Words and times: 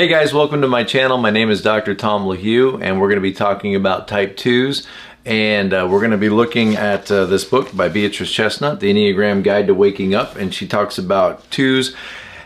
Hey 0.00 0.08
guys, 0.08 0.32
welcome 0.32 0.62
to 0.62 0.66
my 0.66 0.82
channel. 0.82 1.18
My 1.18 1.28
name 1.28 1.50
is 1.50 1.60
Dr. 1.60 1.94
Tom 1.94 2.24
LaHue 2.24 2.82
and 2.82 2.98
we're 2.98 3.08
going 3.08 3.18
to 3.18 3.20
be 3.20 3.34
talking 3.34 3.74
about 3.74 4.08
type 4.08 4.34
2s 4.34 4.86
and 5.26 5.74
uh, 5.74 5.86
we're 5.90 5.98
going 5.98 6.12
to 6.12 6.16
be 6.16 6.30
looking 6.30 6.74
at 6.74 7.10
uh, 7.10 7.26
this 7.26 7.44
book 7.44 7.76
by 7.76 7.90
Beatrice 7.90 8.32
Chestnut, 8.32 8.80
The 8.80 8.90
Enneagram 8.90 9.42
Guide 9.42 9.66
to 9.66 9.74
Waking 9.74 10.14
Up 10.14 10.36
and 10.36 10.54
she 10.54 10.66
talks 10.66 10.96
about 10.96 11.50
2s 11.50 11.94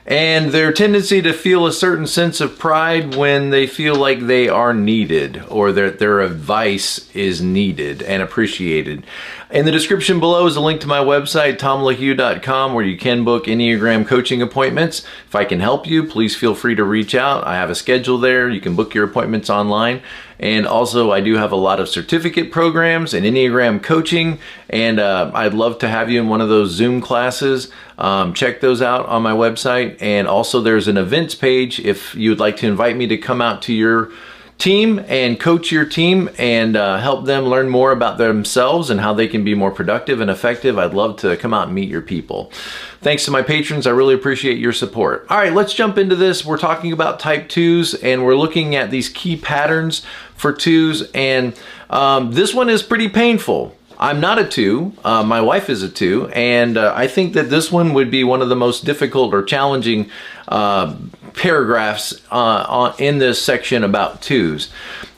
and 0.06 0.52
their 0.52 0.70
tendency 0.70 1.22
to 1.22 1.32
feel 1.32 1.66
a 1.66 1.72
certain 1.72 2.06
sense 2.06 2.40
of 2.40 2.58
pride 2.58 3.14
when 3.14 3.50
they 3.50 3.66
feel 3.66 3.94
like 3.94 4.20
they 4.20 4.48
are 4.48 4.74
needed 4.74 5.42
or 5.48 5.72
that 5.72 5.98
their 5.98 6.20
advice 6.20 7.10
is 7.14 7.40
needed 7.40 8.02
and 8.02 8.22
appreciated. 8.22 9.04
In 9.50 9.64
the 9.64 9.72
description 9.72 10.20
below 10.20 10.46
is 10.46 10.56
a 10.56 10.60
link 10.60 10.82
to 10.82 10.86
my 10.86 10.98
website, 10.98 11.56
tomlahue.com, 11.56 12.74
where 12.74 12.84
you 12.84 12.98
can 12.98 13.24
book 13.24 13.46
Enneagram 13.46 14.06
coaching 14.06 14.42
appointments. 14.42 15.04
If 15.26 15.34
I 15.34 15.44
can 15.44 15.60
help 15.60 15.86
you, 15.86 16.04
please 16.04 16.36
feel 16.36 16.54
free 16.54 16.74
to 16.74 16.84
reach 16.84 17.14
out. 17.14 17.46
I 17.46 17.54
have 17.54 17.70
a 17.70 17.74
schedule 17.74 18.18
there. 18.18 18.50
You 18.50 18.60
can 18.60 18.76
book 18.76 18.94
your 18.94 19.04
appointments 19.04 19.48
online. 19.48 20.02
And 20.38 20.66
also, 20.66 21.12
I 21.12 21.20
do 21.20 21.36
have 21.36 21.52
a 21.52 21.56
lot 21.56 21.80
of 21.80 21.88
certificate 21.88 22.50
programs 22.50 23.14
and 23.14 23.24
Enneagram 23.24 23.82
coaching, 23.82 24.38
and 24.68 24.98
uh, 24.98 25.30
I'd 25.34 25.54
love 25.54 25.78
to 25.78 25.88
have 25.88 26.10
you 26.10 26.20
in 26.20 26.28
one 26.28 26.40
of 26.40 26.48
those 26.48 26.70
Zoom 26.70 27.00
classes. 27.00 27.70
Um, 27.98 28.34
check 28.34 28.60
those 28.60 28.82
out 28.82 29.06
on 29.06 29.22
my 29.22 29.32
website. 29.32 29.96
And 30.00 30.26
also, 30.26 30.60
there's 30.60 30.88
an 30.88 30.96
events 30.96 31.34
page 31.34 31.78
if 31.80 32.14
you 32.14 32.30
would 32.30 32.40
like 32.40 32.56
to 32.58 32.66
invite 32.66 32.96
me 32.96 33.06
to 33.06 33.16
come 33.16 33.40
out 33.40 33.62
to 33.62 33.72
your 33.72 34.10
team 34.58 35.04
and 35.08 35.38
coach 35.40 35.72
your 35.72 35.84
team 35.84 36.30
and 36.38 36.76
uh, 36.76 36.98
help 36.98 37.24
them 37.24 37.44
learn 37.44 37.68
more 37.68 37.90
about 37.90 38.18
themselves 38.18 38.88
and 38.88 39.00
how 39.00 39.12
they 39.12 39.26
can 39.26 39.44
be 39.44 39.54
more 39.54 39.70
productive 39.70 40.20
and 40.20 40.30
effective. 40.30 40.78
I'd 40.78 40.94
love 40.94 41.16
to 41.18 41.36
come 41.36 41.52
out 41.52 41.66
and 41.66 41.74
meet 41.74 41.88
your 41.88 42.00
people. 42.00 42.52
Thanks 43.00 43.24
to 43.24 43.30
my 43.30 43.42
patrons. 43.42 43.86
I 43.86 43.90
really 43.90 44.14
appreciate 44.14 44.58
your 44.58 44.72
support. 44.72 45.26
All 45.28 45.36
right, 45.36 45.52
let's 45.52 45.74
jump 45.74 45.98
into 45.98 46.16
this. 46.16 46.44
We're 46.44 46.58
talking 46.58 46.92
about 46.92 47.20
type 47.20 47.48
twos 47.48 47.94
and 47.94 48.24
we're 48.24 48.36
looking 48.36 48.76
at 48.76 48.90
these 48.90 49.08
key 49.08 49.36
patterns 49.36 50.06
for 50.36 50.52
twos. 50.52 51.10
And 51.12 51.54
um, 51.90 52.32
this 52.32 52.54
one 52.54 52.68
is 52.68 52.82
pretty 52.82 53.08
painful. 53.08 53.76
I'm 53.98 54.20
not 54.20 54.38
a 54.38 54.44
two. 54.44 54.92
Uh, 55.04 55.22
my 55.22 55.40
wife 55.40 55.70
is 55.70 55.82
a 55.82 55.88
two, 55.88 56.28
and 56.34 56.76
uh, 56.76 56.92
I 56.96 57.06
think 57.06 57.34
that 57.34 57.48
this 57.48 57.70
one 57.70 57.94
would 57.94 58.10
be 58.10 58.24
one 58.24 58.42
of 58.42 58.48
the 58.48 58.56
most 58.56 58.84
difficult 58.84 59.32
or 59.32 59.42
challenging 59.42 60.10
uh, 60.48 60.96
paragraphs 61.34 62.20
uh, 62.30 62.92
in 62.98 63.18
this 63.18 63.40
section 63.40 63.84
about 63.84 64.20
twos. 64.20 64.70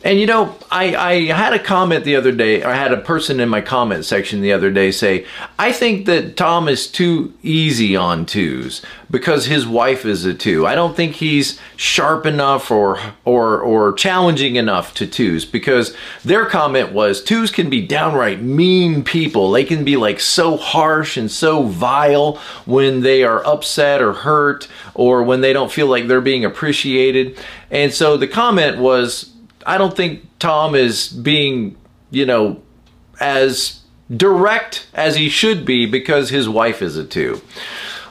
And 0.04 0.20
you 0.20 0.26
know, 0.26 0.54
I, 0.70 0.94
I 0.94 1.14
had 1.32 1.52
a 1.52 1.58
comment 1.58 2.04
the 2.04 2.16
other 2.16 2.30
day, 2.30 2.62
I 2.62 2.76
had 2.76 2.92
a 2.92 2.98
person 2.98 3.40
in 3.40 3.48
my 3.48 3.60
comment 3.60 4.04
section 4.04 4.40
the 4.40 4.52
other 4.52 4.70
day 4.70 4.92
say, 4.92 5.26
I 5.58 5.72
think 5.72 6.06
that 6.06 6.36
Tom 6.36 6.68
is 6.68 6.86
too 6.86 7.32
easy 7.42 7.96
on 7.96 8.24
twos 8.24 8.82
because 9.10 9.46
his 9.46 9.66
wife 9.66 10.04
is 10.04 10.24
a 10.24 10.34
two. 10.34 10.66
I 10.66 10.74
don't 10.74 10.96
think 10.96 11.16
he's 11.16 11.60
sharp 11.76 12.26
enough 12.26 12.70
or 12.70 12.98
or 13.24 13.60
or 13.60 13.92
challenging 13.92 14.56
enough 14.56 14.94
to 14.94 15.06
twos 15.06 15.44
because 15.44 15.96
their 16.24 16.46
comment 16.46 16.92
was 16.92 17.22
twos 17.22 17.50
can 17.50 17.70
be 17.70 17.86
downright 17.86 18.42
mean 18.42 19.04
people. 19.04 19.50
They 19.52 19.64
can 19.64 19.84
be 19.84 19.96
like 19.96 20.20
so 20.20 20.56
harsh 20.56 21.16
and 21.16 21.30
so 21.30 21.64
vile 21.64 22.36
when 22.64 23.00
they 23.00 23.22
are 23.22 23.46
upset 23.46 24.02
or 24.02 24.12
hurt 24.12 24.68
or 24.94 25.22
when 25.22 25.40
they 25.40 25.52
don't 25.52 25.72
feel 25.72 25.86
like 25.86 26.08
they're 26.08 26.20
being 26.20 26.44
appreciated. 26.44 27.38
And 27.70 27.92
so 27.92 28.16
the 28.16 28.28
comment 28.28 28.78
was 28.78 29.32
I 29.66 29.78
don't 29.78 29.96
think 29.96 30.26
Tom 30.38 30.74
is 30.74 31.08
being, 31.08 31.76
you 32.10 32.26
know, 32.26 32.62
as 33.20 33.80
direct 34.14 34.86
as 34.94 35.16
he 35.16 35.28
should 35.28 35.64
be 35.64 35.86
because 35.86 36.28
his 36.28 36.48
wife 36.48 36.80
is 36.80 36.96
a 36.96 37.04
two. 37.04 37.40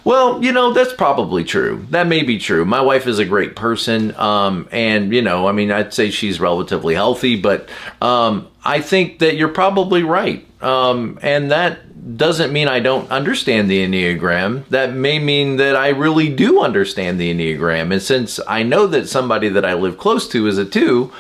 Well, 0.06 0.44
you 0.44 0.52
know, 0.52 0.72
that's 0.72 0.94
probably 0.94 1.44
true. 1.44 1.88
That 1.90 2.06
may 2.06 2.22
be 2.22 2.38
true. 2.38 2.64
My 2.64 2.80
wife 2.80 3.08
is 3.08 3.18
a 3.18 3.26
great 3.26 3.56
person. 3.56 4.16
Um, 4.16 4.70
and, 4.72 5.12
you 5.12 5.24
know, 5.24 5.48
I 5.48 5.52
mean, 5.52 5.72
I'd 5.72 5.96
say 5.96 6.12
she's 6.12 6.40
relatively 6.40 6.94
healthy, 6.94 7.36
but 7.42 7.68
um, 8.04 8.48
I 8.64 8.82
think 8.82 9.18
that 9.20 9.36
you're 9.36 9.50
probably 9.50 10.04
right. 10.04 10.46
Um, 10.62 11.18
and 11.24 11.50
that 11.50 11.80
doesn't 12.18 12.54
mean 12.54 12.68
I 12.68 12.80
don't 12.80 13.10
understand 13.10 13.70
the 13.70 13.84
Enneagram. 13.86 14.68
That 14.70 14.94
may 14.94 15.18
mean 15.18 15.58
that 15.58 15.76
I 15.76 15.90
really 15.90 16.34
do 16.34 16.62
understand 16.62 17.20
the 17.20 17.34
Enneagram. 17.34 17.92
And 17.92 18.02
since 18.02 18.40
I 18.48 18.62
know 18.62 18.86
that 18.88 19.10
somebody 19.10 19.50
that 19.50 19.66
I 19.66 19.74
live 19.74 19.98
close 19.98 20.28
to 20.30 20.46
is 20.46 20.60
a 20.60 20.66
two, 20.66 21.12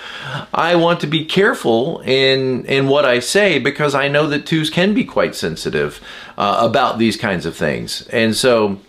I 0.54 0.76
want 0.76 1.00
to 1.00 1.08
be 1.08 1.26
careful 1.26 2.02
in, 2.02 2.66
in 2.66 2.88
what 2.88 3.04
I 3.04 3.20
say 3.20 3.58
because 3.58 3.96
I 3.96 4.08
know 4.08 4.28
that 4.28 4.46
twos 4.46 4.70
can 4.70 4.94
be 4.94 5.04
quite 5.04 5.34
sensitive 5.34 6.00
uh, 6.38 6.60
about 6.62 7.00
these 7.00 7.18
kinds 7.18 7.48
of 7.48 7.56
things. 7.56 8.08
And 8.10 8.36
so 8.36 8.80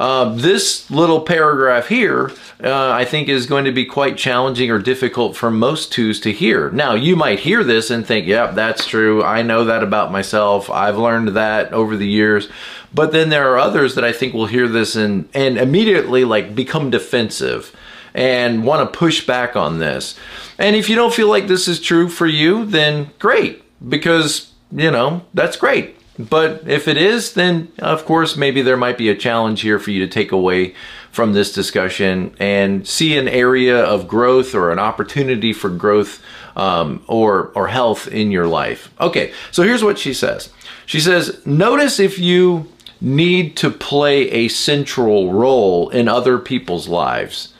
uh, 0.00 0.32
this 0.34 0.90
little 0.90 1.20
paragraph 1.20 1.88
here, 1.88 2.30
uh, 2.62 2.90
I 2.90 3.04
think 3.04 3.28
is 3.28 3.46
going 3.46 3.64
to 3.64 3.72
be 3.72 3.84
quite 3.84 4.16
challenging 4.16 4.70
or 4.70 4.78
difficult 4.78 5.36
for 5.36 5.50
most 5.50 5.92
twos 5.92 6.20
to 6.20 6.32
hear. 6.32 6.70
Now, 6.70 6.94
you 6.94 7.16
might 7.16 7.40
hear 7.40 7.64
this 7.64 7.90
and 7.90 8.06
think, 8.06 8.26
yep, 8.26 8.54
that's 8.54 8.86
true. 8.86 9.24
I 9.24 9.42
know 9.42 9.64
that 9.64 9.82
about 9.82 10.12
myself. 10.12 10.70
I've 10.70 10.98
learned 10.98 11.36
that 11.36 11.72
over 11.72 11.96
the 11.96 12.06
years. 12.06 12.48
But 12.94 13.12
then 13.12 13.28
there 13.28 13.52
are 13.52 13.58
others 13.58 13.94
that 13.96 14.04
I 14.04 14.12
think 14.12 14.34
will 14.34 14.46
hear 14.46 14.68
this 14.68 14.96
and, 14.96 15.28
and 15.34 15.58
immediately 15.58 16.24
like 16.24 16.54
become 16.54 16.90
defensive 16.90 17.74
and 18.14 18.64
want 18.64 18.90
to 18.90 18.98
push 18.98 19.26
back 19.26 19.56
on 19.56 19.78
this. 19.78 20.18
And 20.58 20.74
if 20.74 20.88
you 20.88 20.96
don't 20.96 21.14
feel 21.14 21.28
like 21.28 21.48
this 21.48 21.68
is 21.68 21.80
true 21.80 22.08
for 22.08 22.26
you, 22.26 22.64
then 22.64 23.10
great, 23.18 23.62
because, 23.86 24.52
you 24.72 24.90
know, 24.90 25.22
that's 25.34 25.56
great. 25.56 25.97
But 26.18 26.66
if 26.66 26.88
it 26.88 26.96
is, 26.96 27.34
then 27.34 27.70
of 27.78 28.04
course, 28.04 28.36
maybe 28.36 28.60
there 28.62 28.76
might 28.76 28.98
be 28.98 29.08
a 29.08 29.14
challenge 29.14 29.60
here 29.60 29.78
for 29.78 29.90
you 29.92 30.04
to 30.04 30.12
take 30.12 30.32
away 30.32 30.74
from 31.12 31.32
this 31.32 31.52
discussion 31.52 32.34
and 32.38 32.86
see 32.86 33.16
an 33.16 33.28
area 33.28 33.82
of 33.82 34.08
growth 34.08 34.54
or 34.54 34.72
an 34.72 34.78
opportunity 34.78 35.52
for 35.52 35.70
growth 35.70 36.22
um, 36.56 37.02
or, 37.06 37.52
or 37.54 37.68
health 37.68 38.08
in 38.08 38.32
your 38.32 38.46
life. 38.46 38.92
Okay, 39.00 39.32
so 39.52 39.62
here's 39.62 39.84
what 39.84 39.98
she 39.98 40.12
says. 40.12 40.50
She 40.86 41.00
says, 41.00 41.44
notice 41.46 42.00
if 42.00 42.18
you 42.18 42.66
need 43.00 43.56
to 43.58 43.70
play 43.70 44.28
a 44.30 44.48
central 44.48 45.32
role 45.32 45.88
in 45.90 46.08
other 46.08 46.38
people's 46.38 46.88
lives. 46.88 47.54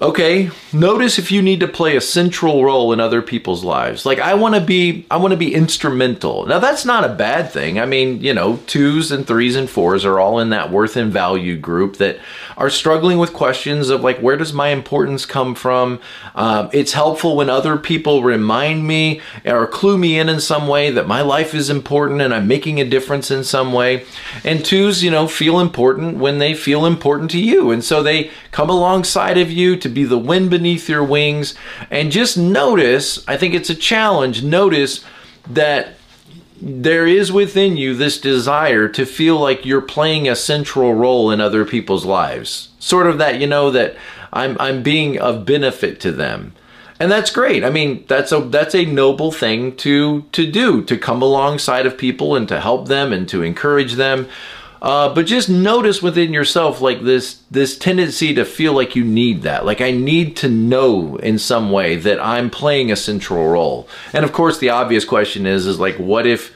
Okay, 0.00 0.50
notice 0.74 1.18
if 1.18 1.32
you 1.32 1.40
need 1.40 1.60
to 1.60 1.66
play 1.66 1.96
a 1.96 2.02
central 2.02 2.62
role 2.62 2.92
in 2.92 3.00
other 3.00 3.22
people's 3.22 3.64
lives. 3.64 4.04
Like 4.04 4.18
I 4.18 4.34
want 4.34 4.54
to 4.54 4.60
be 4.60 5.06
I 5.10 5.16
want 5.16 5.32
to 5.32 5.38
be 5.38 5.54
instrumental. 5.54 6.44
Now 6.44 6.58
that's 6.58 6.84
not 6.84 7.04
a 7.04 7.14
bad 7.14 7.50
thing. 7.50 7.80
I 7.80 7.86
mean, 7.86 8.20
you 8.20 8.34
know, 8.34 8.58
2s 8.66 9.10
and 9.10 9.26
3s 9.26 9.56
and 9.56 9.68
4s 9.68 10.04
are 10.04 10.20
all 10.20 10.38
in 10.38 10.50
that 10.50 10.70
worth 10.70 10.98
and 10.98 11.10
value 11.10 11.56
group 11.56 11.96
that 11.96 12.18
are 12.58 12.68
struggling 12.68 13.16
with 13.16 13.32
questions 13.32 13.88
of 13.88 14.02
like 14.02 14.18
where 14.18 14.36
does 14.36 14.52
my 14.52 14.68
importance 14.68 15.24
come 15.24 15.54
from? 15.54 15.98
Um, 16.34 16.68
it's 16.74 16.92
helpful 16.92 17.34
when 17.34 17.48
other 17.48 17.78
people 17.78 18.22
remind 18.22 18.86
me 18.86 19.22
or 19.46 19.66
clue 19.66 19.96
me 19.96 20.18
in 20.18 20.28
in 20.28 20.40
some 20.40 20.68
way 20.68 20.90
that 20.90 21.08
my 21.08 21.22
life 21.22 21.54
is 21.54 21.70
important 21.70 22.20
and 22.20 22.34
I'm 22.34 22.46
making 22.46 22.78
a 22.80 22.84
difference 22.84 23.30
in 23.30 23.44
some 23.44 23.72
way. 23.72 24.04
And 24.44 24.60
2s, 24.60 25.02
you 25.02 25.10
know, 25.10 25.26
feel 25.26 25.58
important 25.58 26.18
when 26.18 26.36
they 26.36 26.52
feel 26.52 26.84
important 26.84 27.30
to 27.30 27.40
you. 27.40 27.70
And 27.70 27.82
so 27.82 28.02
they 28.02 28.30
come 28.50 28.68
alongside 28.68 29.38
of 29.38 29.50
you 29.50 29.85
to 29.86 29.94
be 29.94 30.04
the 30.04 30.18
wind 30.18 30.50
beneath 30.50 30.88
your 30.88 31.04
wings. 31.04 31.54
And 31.90 32.10
just 32.10 32.36
notice, 32.36 33.26
I 33.28 33.36
think 33.36 33.54
it's 33.54 33.70
a 33.70 33.74
challenge, 33.74 34.42
notice 34.42 35.04
that 35.48 35.94
there 36.60 37.06
is 37.06 37.30
within 37.30 37.76
you 37.76 37.94
this 37.94 38.20
desire 38.20 38.88
to 38.88 39.04
feel 39.04 39.38
like 39.38 39.64
you're 39.64 39.82
playing 39.82 40.28
a 40.28 40.34
central 40.34 40.94
role 40.94 41.30
in 41.30 41.40
other 41.40 41.64
people's 41.64 42.04
lives. 42.04 42.70
Sort 42.78 43.06
of 43.06 43.18
that, 43.18 43.40
you 43.40 43.46
know, 43.46 43.70
that 43.70 43.96
I'm, 44.32 44.56
I'm 44.58 44.82
being 44.82 45.18
of 45.18 45.44
benefit 45.44 46.00
to 46.00 46.12
them. 46.12 46.54
And 46.98 47.12
that's 47.12 47.30
great. 47.30 47.62
I 47.62 47.68
mean, 47.68 48.04
that's 48.08 48.32
a 48.32 48.40
that's 48.40 48.74
a 48.74 48.86
noble 48.86 49.30
thing 49.30 49.76
to 49.76 50.22
to 50.32 50.50
do, 50.50 50.82
to 50.84 50.96
come 50.96 51.20
alongside 51.20 51.84
of 51.84 51.98
people 51.98 52.34
and 52.34 52.48
to 52.48 52.58
help 52.58 52.88
them 52.88 53.12
and 53.12 53.28
to 53.28 53.42
encourage 53.42 53.94
them. 53.94 54.28
Uh, 54.82 55.12
but 55.14 55.26
just 55.26 55.48
notice 55.48 56.02
within 56.02 56.32
yourself 56.32 56.80
like 56.80 57.02
this 57.02 57.42
this 57.50 57.78
tendency 57.78 58.34
to 58.34 58.44
feel 58.44 58.72
like 58.72 58.94
you 58.94 59.04
need 59.04 59.42
that. 59.42 59.64
Like 59.64 59.80
I 59.80 59.90
need 59.90 60.36
to 60.38 60.48
know 60.48 61.16
in 61.16 61.38
some 61.38 61.70
way 61.70 61.96
that 61.96 62.20
I'm 62.20 62.50
playing 62.50 62.92
a 62.92 62.96
central 62.96 63.48
role. 63.48 63.88
And 64.12 64.24
of 64.24 64.32
course 64.32 64.58
the 64.58 64.70
obvious 64.70 65.04
question 65.04 65.46
is 65.46 65.66
is 65.66 65.80
like 65.80 65.96
what 65.96 66.26
if 66.26 66.54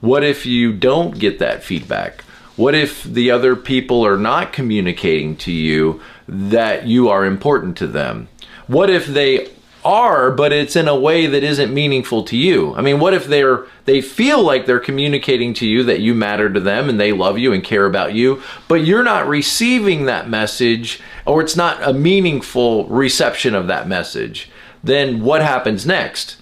what 0.00 0.24
if 0.24 0.44
you 0.44 0.72
don't 0.72 1.18
get 1.18 1.38
that 1.38 1.62
feedback? 1.62 2.22
What 2.56 2.74
if 2.74 3.04
the 3.04 3.30
other 3.30 3.56
people 3.56 4.04
are 4.04 4.18
not 4.18 4.52
communicating 4.52 5.36
to 5.36 5.52
you 5.52 6.02
that 6.28 6.86
you 6.86 7.08
are 7.08 7.24
important 7.24 7.76
to 7.78 7.86
them? 7.86 8.28
What 8.66 8.90
if 8.90 9.06
they 9.06 9.48
are, 9.84 10.30
but 10.30 10.52
it's 10.52 10.76
in 10.76 10.88
a 10.88 10.98
way 10.98 11.26
that 11.26 11.42
isn't 11.42 11.72
meaningful 11.72 12.22
to 12.24 12.36
you. 12.36 12.74
I 12.74 12.80
mean, 12.80 13.00
what 13.00 13.14
if 13.14 13.26
they're 13.26 13.66
they 13.84 14.00
feel 14.00 14.42
like 14.42 14.66
they're 14.66 14.78
communicating 14.78 15.54
to 15.54 15.66
you 15.66 15.82
that 15.84 16.00
you 16.00 16.14
matter 16.14 16.52
to 16.52 16.60
them 16.60 16.88
and 16.88 17.00
they 17.00 17.12
love 17.12 17.38
you 17.38 17.52
and 17.52 17.64
care 17.64 17.86
about 17.86 18.14
you, 18.14 18.42
but 18.68 18.86
you're 18.86 19.02
not 19.02 19.28
receiving 19.28 20.04
that 20.04 20.28
message 20.28 21.00
or 21.26 21.40
it's 21.40 21.56
not 21.56 21.82
a 21.82 21.92
meaningful 21.92 22.86
reception 22.86 23.54
of 23.54 23.66
that 23.66 23.88
message. 23.88 24.50
Then 24.84 25.22
what 25.22 25.42
happens 25.42 25.86
next? 25.86 26.36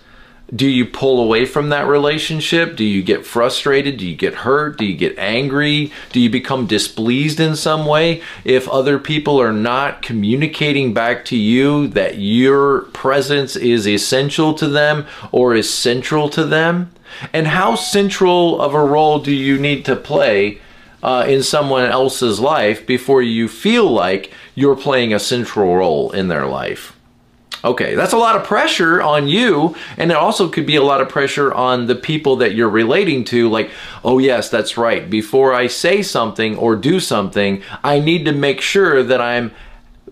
Do 0.55 0.69
you 0.69 0.85
pull 0.85 1.23
away 1.23 1.45
from 1.45 1.69
that 1.69 1.87
relationship? 1.87 2.77
Do 2.77 2.85
you 2.85 3.03
get 3.03 3.25
frustrated? 3.25 3.99
Do 3.99 4.07
you 4.07 4.17
get 4.17 4.35
hurt? 4.35 4.79
Do 4.79 4.85
you 4.85 4.97
get 4.97 5.17
angry? 5.19 5.93
Do 6.13 6.21
you 6.21 6.29
become 6.29 6.67
displeased 6.67 7.39
in 7.39 7.55
some 7.55 7.87
way 7.87 8.23
if 8.45 8.69
other 8.69 8.99
people 8.99 9.41
are 9.41 9.53
not 9.53 10.03
communicating 10.03 10.93
back 10.93 11.25
to 11.27 11.37
you 11.37 11.87
that 11.89 12.19
your 12.19 12.83
presence 12.93 13.55
is 13.55 13.87
essential 13.87 14.55
to 14.55 14.69
them 14.69 15.07
or 15.31 15.55
is 15.55 15.73
central 15.73 16.29
to 16.31 16.45
them? 16.45 16.91
And 17.33 17.47
how 17.47 17.77
central 17.77 18.61
of 18.61 18.75
a 18.75 18.85
role 18.85 19.21
do 19.21 19.33
you 19.33 19.59
need 19.59 19.85
to 19.85 19.97
play 19.97 20.61
uh, 21.03 21.27
in 21.29 21.43
someone 21.43 21.85
else's 21.85 22.41
life 22.41 22.87
before 22.87 23.23
you 23.23 23.49
feel 23.49 23.89
like 23.89 24.33
you're 24.55 24.77
playing 24.77 25.15
a 25.15 25.19
central 25.21 25.77
role 25.77 26.11
in 26.11 26.29
their 26.29 26.47
life? 26.47 26.97
Okay, 27.63 27.95
that's 27.95 28.15
a 28.15 28.19
lot 28.19 28.37
of 28.37 28.45
pressure 28.45 29.03
on 29.03 29.29
you, 29.29 29.77
and 29.99 30.11
it 30.11 30.17
also 30.17 30.49
could 30.49 30.65
be 30.65 30.77
a 30.77 30.83
lot 30.83 31.03
of 31.03 31.11
pressure 31.11 31.53
on 31.53 31.87
the 31.87 31.95
people 31.95 32.37
that 32.37 32.55
you're 32.55 32.71
relating 32.71 33.23
to. 33.25 33.51
Like, 33.51 33.71
oh, 34.03 34.19
yes, 34.19 34.49
that's 34.49 34.79
right. 34.79 35.11
Before 35.11 35.53
I 35.53 35.67
say 35.67 36.01
something 36.03 36.57
or 36.57 36.75
do 36.75 37.01
something, 37.01 37.63
I 37.85 38.01
need 38.01 38.25
to 38.25 38.33
make 38.33 38.63
sure 38.63 39.03
that 39.03 39.21
I'm 39.21 39.53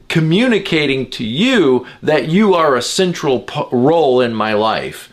communicating 0.09 1.09
to 1.11 1.25
you 1.25 1.87
that 2.03 2.29
you 2.29 2.55
are 2.55 2.77
a 2.77 2.83
central 2.83 3.47
role 3.73 4.21
in 4.21 4.35
my 4.35 4.53
life. 4.53 5.11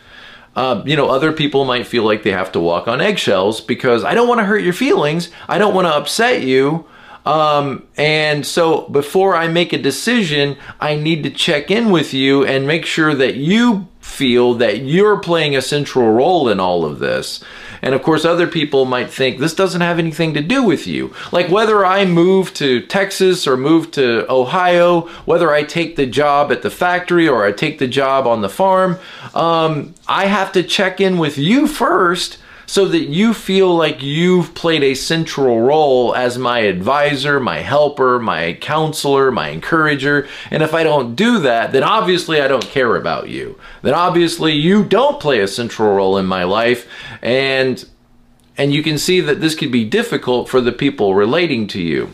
Uh, 0.54 0.82
you 0.86 0.96
know, 0.96 1.08
other 1.08 1.32
people 1.32 1.64
might 1.66 1.86
feel 1.86 2.02
like 2.02 2.22
they 2.22 2.32
have 2.32 2.52
to 2.52 2.60
walk 2.60 2.88
on 2.88 3.00
eggshells 3.00 3.60
because 3.60 4.04
I 4.04 4.14
don't 4.14 4.28
want 4.28 4.40
to 4.40 4.46
hurt 4.46 4.62
your 4.62 4.72
feelings. 4.72 5.30
I 5.48 5.58
don't 5.58 5.74
want 5.74 5.86
to 5.86 5.94
upset 5.94 6.42
you. 6.42 6.86
Um, 7.26 7.82
and 7.96 8.46
so 8.46 8.82
before 8.82 9.34
I 9.34 9.48
make 9.48 9.72
a 9.72 9.78
decision, 9.78 10.56
I 10.80 10.94
need 10.94 11.24
to 11.24 11.30
check 11.30 11.72
in 11.72 11.90
with 11.90 12.14
you 12.14 12.44
and 12.44 12.66
make 12.66 12.86
sure 12.86 13.14
that 13.16 13.34
you 13.34 13.88
feel 13.98 14.54
that 14.54 14.82
you're 14.82 15.18
playing 15.18 15.56
a 15.56 15.60
central 15.60 16.12
role 16.12 16.48
in 16.48 16.60
all 16.60 16.84
of 16.84 17.00
this. 17.00 17.42
And 17.82 17.94
of 17.96 18.02
course, 18.02 18.24
other 18.24 18.46
people 18.46 18.84
might 18.84 19.10
think 19.10 19.38
this 19.38 19.54
doesn't 19.54 19.80
have 19.80 19.98
anything 19.98 20.34
to 20.34 20.40
do 20.40 20.62
with 20.62 20.86
you. 20.86 21.12
Like 21.32 21.50
whether 21.50 21.84
I 21.84 22.04
move 22.04 22.54
to 22.54 22.80
Texas 22.82 23.46
or 23.46 23.56
move 23.56 23.90
to 23.92 24.30
Ohio, 24.32 25.02
whether 25.24 25.52
I 25.52 25.64
take 25.64 25.96
the 25.96 26.06
job 26.06 26.52
at 26.52 26.62
the 26.62 26.70
factory 26.70 27.28
or 27.28 27.44
I 27.44 27.50
take 27.50 27.80
the 27.80 27.88
job 27.88 28.28
on 28.28 28.40
the 28.40 28.48
farm, 28.48 28.98
um, 29.34 29.94
I 30.06 30.26
have 30.26 30.52
to 30.52 30.62
check 30.62 31.00
in 31.00 31.18
with 31.18 31.36
you 31.36 31.66
first 31.66 32.38
so 32.66 32.86
that 32.88 33.06
you 33.06 33.32
feel 33.32 33.74
like 33.74 34.02
you've 34.02 34.54
played 34.54 34.82
a 34.82 34.94
central 34.94 35.60
role 35.60 36.14
as 36.14 36.36
my 36.36 36.60
advisor, 36.60 37.38
my 37.38 37.60
helper, 37.60 38.18
my 38.18 38.54
counselor, 38.54 39.30
my 39.30 39.48
encourager. 39.48 40.28
And 40.50 40.62
if 40.62 40.74
I 40.74 40.82
don't 40.82 41.14
do 41.14 41.38
that, 41.40 41.72
then 41.72 41.84
obviously 41.84 42.40
I 42.40 42.48
don't 42.48 42.64
care 42.64 42.96
about 42.96 43.28
you. 43.28 43.58
Then 43.82 43.94
obviously 43.94 44.52
you 44.52 44.84
don't 44.84 45.20
play 45.20 45.40
a 45.40 45.48
central 45.48 45.94
role 45.94 46.18
in 46.18 46.26
my 46.26 46.44
life. 46.44 46.88
And 47.22 47.84
and 48.58 48.72
you 48.72 48.82
can 48.82 48.96
see 48.96 49.20
that 49.20 49.40
this 49.40 49.54
could 49.54 49.70
be 49.70 49.84
difficult 49.84 50.48
for 50.48 50.60
the 50.62 50.72
people 50.72 51.14
relating 51.14 51.66
to 51.68 51.80
you 51.80 52.10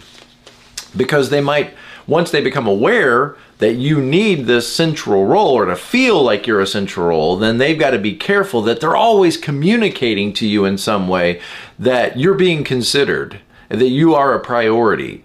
because 0.96 1.30
they 1.30 1.40
might 1.40 1.72
once 2.12 2.30
they 2.30 2.42
become 2.42 2.66
aware 2.66 3.34
that 3.58 3.74
you 3.74 4.00
need 4.00 4.46
this 4.46 4.72
central 4.72 5.26
role 5.26 5.54
or 5.54 5.64
to 5.64 5.74
feel 5.74 6.22
like 6.22 6.46
you're 6.46 6.60
a 6.60 6.66
central 6.66 7.06
role, 7.06 7.36
then 7.36 7.58
they've 7.58 7.78
got 7.78 7.90
to 7.90 7.98
be 7.98 8.14
careful 8.14 8.60
that 8.62 8.80
they're 8.80 8.94
always 8.94 9.36
communicating 9.36 10.32
to 10.32 10.46
you 10.46 10.64
in 10.64 10.76
some 10.76 11.08
way 11.08 11.40
that 11.78 12.18
you're 12.18 12.34
being 12.34 12.62
considered, 12.62 13.40
and 13.70 13.80
that 13.80 13.88
you 13.88 14.14
are 14.14 14.34
a 14.34 14.40
priority. 14.40 15.24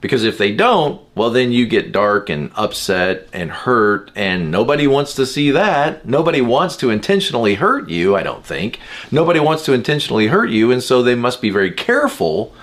Because 0.00 0.24
if 0.24 0.38
they 0.38 0.54
don't, 0.54 1.02
well, 1.14 1.30
then 1.30 1.52
you 1.52 1.66
get 1.66 1.92
dark 1.92 2.30
and 2.30 2.50
upset 2.54 3.28
and 3.34 3.50
hurt, 3.50 4.10
and 4.14 4.50
nobody 4.50 4.86
wants 4.86 5.14
to 5.14 5.26
see 5.26 5.50
that. 5.50 6.06
Nobody 6.06 6.40
wants 6.40 6.76
to 6.76 6.90
intentionally 6.90 7.56
hurt 7.56 7.90
you, 7.90 8.16
I 8.16 8.22
don't 8.22 8.44
think. 8.44 8.78
Nobody 9.10 9.40
wants 9.40 9.64
to 9.64 9.74
intentionally 9.74 10.28
hurt 10.28 10.48
you, 10.50 10.70
and 10.70 10.82
so 10.82 11.02
they 11.02 11.14
must 11.14 11.42
be 11.42 11.50
very 11.50 11.72
careful 11.72 12.54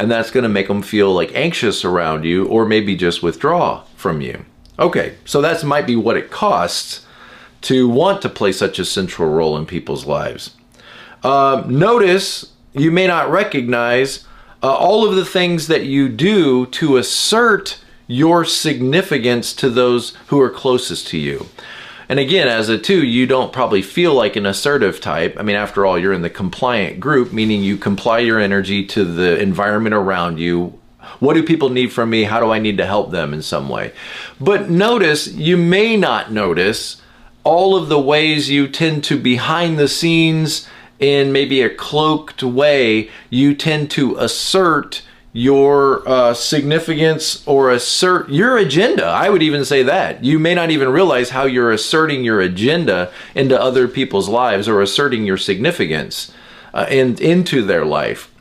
and 0.00 0.10
that's 0.10 0.30
going 0.30 0.44
to 0.44 0.48
make 0.48 0.68
them 0.68 0.80
feel 0.80 1.12
like 1.12 1.30
anxious 1.34 1.84
around 1.84 2.24
you 2.24 2.46
or 2.46 2.64
maybe 2.64 2.96
just 2.96 3.22
withdraw 3.22 3.82
from 3.96 4.22
you. 4.22 4.46
Okay, 4.78 5.16
so 5.26 5.42
that 5.42 5.62
might 5.62 5.86
be 5.86 5.94
what 5.94 6.16
it 6.16 6.30
costs 6.30 7.04
to 7.60 7.86
want 7.86 8.22
to 8.22 8.30
play 8.30 8.50
such 8.50 8.78
a 8.78 8.84
central 8.86 9.28
role 9.28 9.58
in 9.58 9.66
people's 9.66 10.06
lives. 10.06 10.56
Uh, 11.22 11.64
notice 11.68 12.52
you 12.72 12.90
may 12.90 13.06
not 13.06 13.30
recognize 13.30 14.24
uh, 14.62 14.72
all 14.72 15.06
of 15.06 15.16
the 15.16 15.24
things 15.24 15.66
that 15.66 15.84
you 15.84 16.08
do 16.08 16.64
to 16.66 16.96
assert 16.96 17.78
your 18.06 18.46
significance 18.46 19.52
to 19.52 19.68
those 19.68 20.16
who 20.28 20.40
are 20.40 20.48
closest 20.48 21.08
to 21.08 21.18
you. 21.18 21.46
And 22.10 22.18
again, 22.18 22.48
as 22.48 22.68
a 22.68 22.76
two, 22.76 23.06
you 23.06 23.24
don't 23.28 23.52
probably 23.52 23.82
feel 23.82 24.14
like 24.14 24.34
an 24.34 24.44
assertive 24.44 25.00
type. 25.00 25.36
I 25.38 25.42
mean, 25.42 25.54
after 25.54 25.86
all, 25.86 25.96
you're 25.96 26.12
in 26.12 26.22
the 26.22 26.28
compliant 26.28 26.98
group, 26.98 27.32
meaning 27.32 27.62
you 27.62 27.76
comply 27.76 28.18
your 28.18 28.40
energy 28.40 28.84
to 28.86 29.04
the 29.04 29.38
environment 29.38 29.94
around 29.94 30.40
you. 30.40 30.76
What 31.20 31.34
do 31.34 31.44
people 31.44 31.68
need 31.68 31.92
from 31.92 32.10
me? 32.10 32.24
How 32.24 32.40
do 32.40 32.50
I 32.50 32.58
need 32.58 32.78
to 32.78 32.84
help 32.84 33.12
them 33.12 33.32
in 33.32 33.42
some 33.42 33.68
way? 33.68 33.92
But 34.40 34.68
notice, 34.68 35.28
you 35.28 35.56
may 35.56 35.96
not 35.96 36.32
notice 36.32 37.00
all 37.44 37.76
of 37.76 37.88
the 37.88 38.00
ways 38.00 38.50
you 38.50 38.66
tend 38.66 39.04
to 39.04 39.16
behind 39.16 39.78
the 39.78 39.86
scenes 39.86 40.66
in 40.98 41.30
maybe 41.30 41.62
a 41.62 41.72
cloaked 41.72 42.42
way, 42.42 43.08
you 43.30 43.54
tend 43.54 43.88
to 43.92 44.16
assert 44.16 45.02
your 45.32 46.06
uh, 46.08 46.34
significance 46.34 47.46
or 47.46 47.70
assert 47.70 48.28
your 48.30 48.58
agenda. 48.58 49.04
I 49.04 49.28
would 49.28 49.42
even 49.42 49.64
say 49.64 49.82
that. 49.84 50.24
You 50.24 50.38
may 50.38 50.54
not 50.54 50.70
even 50.70 50.88
realize 50.88 51.30
how 51.30 51.44
you're 51.44 51.70
asserting 51.70 52.24
your 52.24 52.40
agenda 52.40 53.12
into 53.34 53.60
other 53.60 53.86
people's 53.86 54.28
lives 54.28 54.68
or 54.68 54.80
asserting 54.80 55.24
your 55.24 55.36
significance 55.36 56.32
uh, 56.74 56.86
in, 56.90 57.16
into 57.22 57.62
their 57.62 57.84
life. 57.84 58.32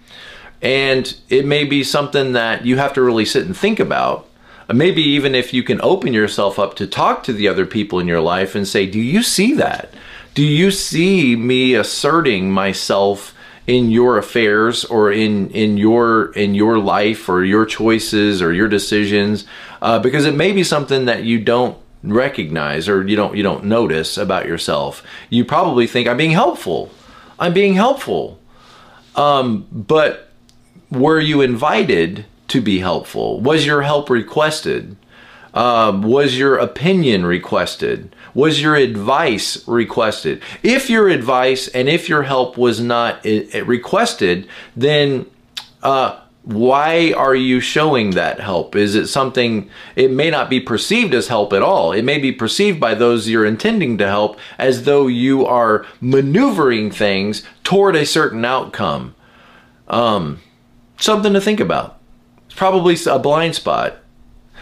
And 0.61 1.15
it 1.29 1.45
may 1.45 1.63
be 1.63 1.83
something 1.83 2.33
that 2.33 2.65
you 2.65 2.77
have 2.77 2.93
to 2.93 3.01
really 3.01 3.25
sit 3.25 3.45
and 3.45 3.55
think 3.55 3.79
about. 3.79 4.27
Uh, 4.67 4.73
maybe 4.73 5.01
even 5.01 5.35
if 5.35 5.53
you 5.53 5.61
can 5.61 5.79
open 5.81 6.11
yourself 6.11 6.57
up 6.57 6.75
to 6.77 6.87
talk 6.87 7.23
to 7.23 7.33
the 7.33 7.47
other 7.47 7.65
people 7.65 7.99
in 7.99 8.07
your 8.07 8.19
life 8.19 8.55
and 8.55 8.67
say, 8.67 8.85
Do 8.85 8.99
you 8.99 9.21
see 9.21 9.53
that? 9.53 9.93
Do 10.33 10.43
you 10.43 10.71
see 10.71 11.35
me 11.35 11.75
asserting 11.75 12.51
myself? 12.51 13.35
In 13.69 13.91
your 13.91 14.17
affairs 14.17 14.83
or 14.85 15.11
in 15.11 15.51
in 15.51 15.77
your 15.77 16.31
in 16.31 16.55
your 16.55 16.79
life 16.79 17.29
or 17.29 17.43
your 17.43 17.67
choices 17.67 18.41
or 18.41 18.51
your 18.51 18.67
decisions 18.67 19.45
uh, 19.83 19.99
because 19.99 20.25
it 20.25 20.33
may 20.33 20.51
be 20.51 20.63
something 20.63 21.05
that 21.05 21.23
you 21.23 21.39
don't 21.39 21.77
recognize 22.01 22.89
or 22.89 23.05
you 23.07 23.15
don't 23.15 23.37
you 23.37 23.43
don't 23.43 23.63
notice 23.63 24.17
about 24.17 24.47
yourself. 24.47 25.03
You 25.29 25.45
probably 25.45 25.85
think 25.85 26.07
i'm 26.07 26.17
being 26.17 26.31
helpful. 26.31 26.89
I'm 27.37 27.53
being 27.53 27.75
helpful. 27.75 28.39
Um, 29.15 29.67
but 29.71 30.31
were 30.89 31.19
you 31.19 31.41
invited 31.41 32.25
to 32.47 32.61
be 32.61 32.79
helpful? 32.79 33.39
Was 33.39 33.67
your 33.67 33.83
help 33.83 34.09
requested 34.09 34.95
um, 35.53 36.01
was 36.01 36.37
your 36.37 36.57
opinion 36.57 37.25
requested 37.25 38.15
was 38.33 38.61
your 38.61 38.75
advice 38.75 39.67
requested? 39.67 40.41
If 40.63 40.89
your 40.89 41.09
advice 41.09 41.67
and 41.67 41.89
if 41.89 42.07
your 42.07 42.23
help 42.23 42.57
was 42.57 42.79
not 42.79 43.25
eh, 43.25 43.45
eh, 43.51 43.63
requested, 43.65 44.47
then 44.75 45.25
uh, 45.81 46.19
why 46.43 47.13
are 47.15 47.35
you 47.35 47.59
showing 47.59 48.11
that 48.11 48.39
help? 48.39 48.75
Is 48.75 48.95
it 48.95 49.07
something, 49.07 49.69
it 49.95 50.11
may 50.11 50.29
not 50.29 50.49
be 50.49 50.59
perceived 50.59 51.13
as 51.13 51.27
help 51.27 51.53
at 51.53 51.61
all. 51.61 51.91
It 51.91 52.03
may 52.03 52.17
be 52.17 52.31
perceived 52.31 52.79
by 52.79 52.95
those 52.95 53.27
you're 53.27 53.45
intending 53.45 53.97
to 53.97 54.07
help 54.07 54.39
as 54.57 54.83
though 54.83 55.07
you 55.07 55.45
are 55.45 55.85
maneuvering 55.99 56.91
things 56.91 57.43
toward 57.63 57.95
a 57.95 58.05
certain 58.05 58.45
outcome. 58.45 59.15
Um, 59.87 60.39
something 60.97 61.33
to 61.33 61.41
think 61.41 61.59
about. 61.59 61.99
It's 62.45 62.55
probably 62.55 62.95
a 63.07 63.19
blind 63.19 63.55
spot. 63.55 63.97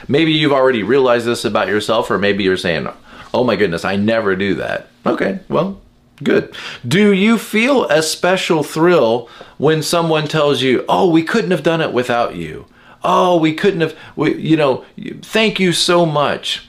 Maybe 0.07 0.31
you've 0.31 0.53
already 0.53 0.83
realized 0.83 1.25
this 1.25 1.45
about 1.45 1.67
yourself, 1.67 2.09
or 2.09 2.17
maybe 2.17 2.43
you're 2.43 2.57
saying, 2.57 2.87
Oh 3.33 3.43
my 3.43 3.55
goodness, 3.55 3.85
I 3.85 3.95
never 3.95 4.35
do 4.35 4.55
that. 4.55 4.87
Okay, 5.05 5.39
well, 5.49 5.79
good. 6.23 6.55
Do 6.87 7.13
you 7.13 7.37
feel 7.37 7.85
a 7.85 8.01
special 8.01 8.63
thrill 8.63 9.29
when 9.57 9.83
someone 9.83 10.27
tells 10.27 10.61
you, 10.61 10.85
oh, 10.89 11.09
we 11.09 11.23
couldn't 11.23 11.51
have 11.51 11.63
done 11.63 11.81
it 11.81 11.93
without 11.93 12.35
you? 12.35 12.65
Oh, 13.03 13.37
we 13.37 13.53
couldn't 13.53 13.81
have, 13.81 13.95
we, 14.15 14.35
you 14.35 14.57
know, 14.57 14.85
thank 15.21 15.59
you 15.59 15.71
so 15.71 16.05
much. 16.05 16.67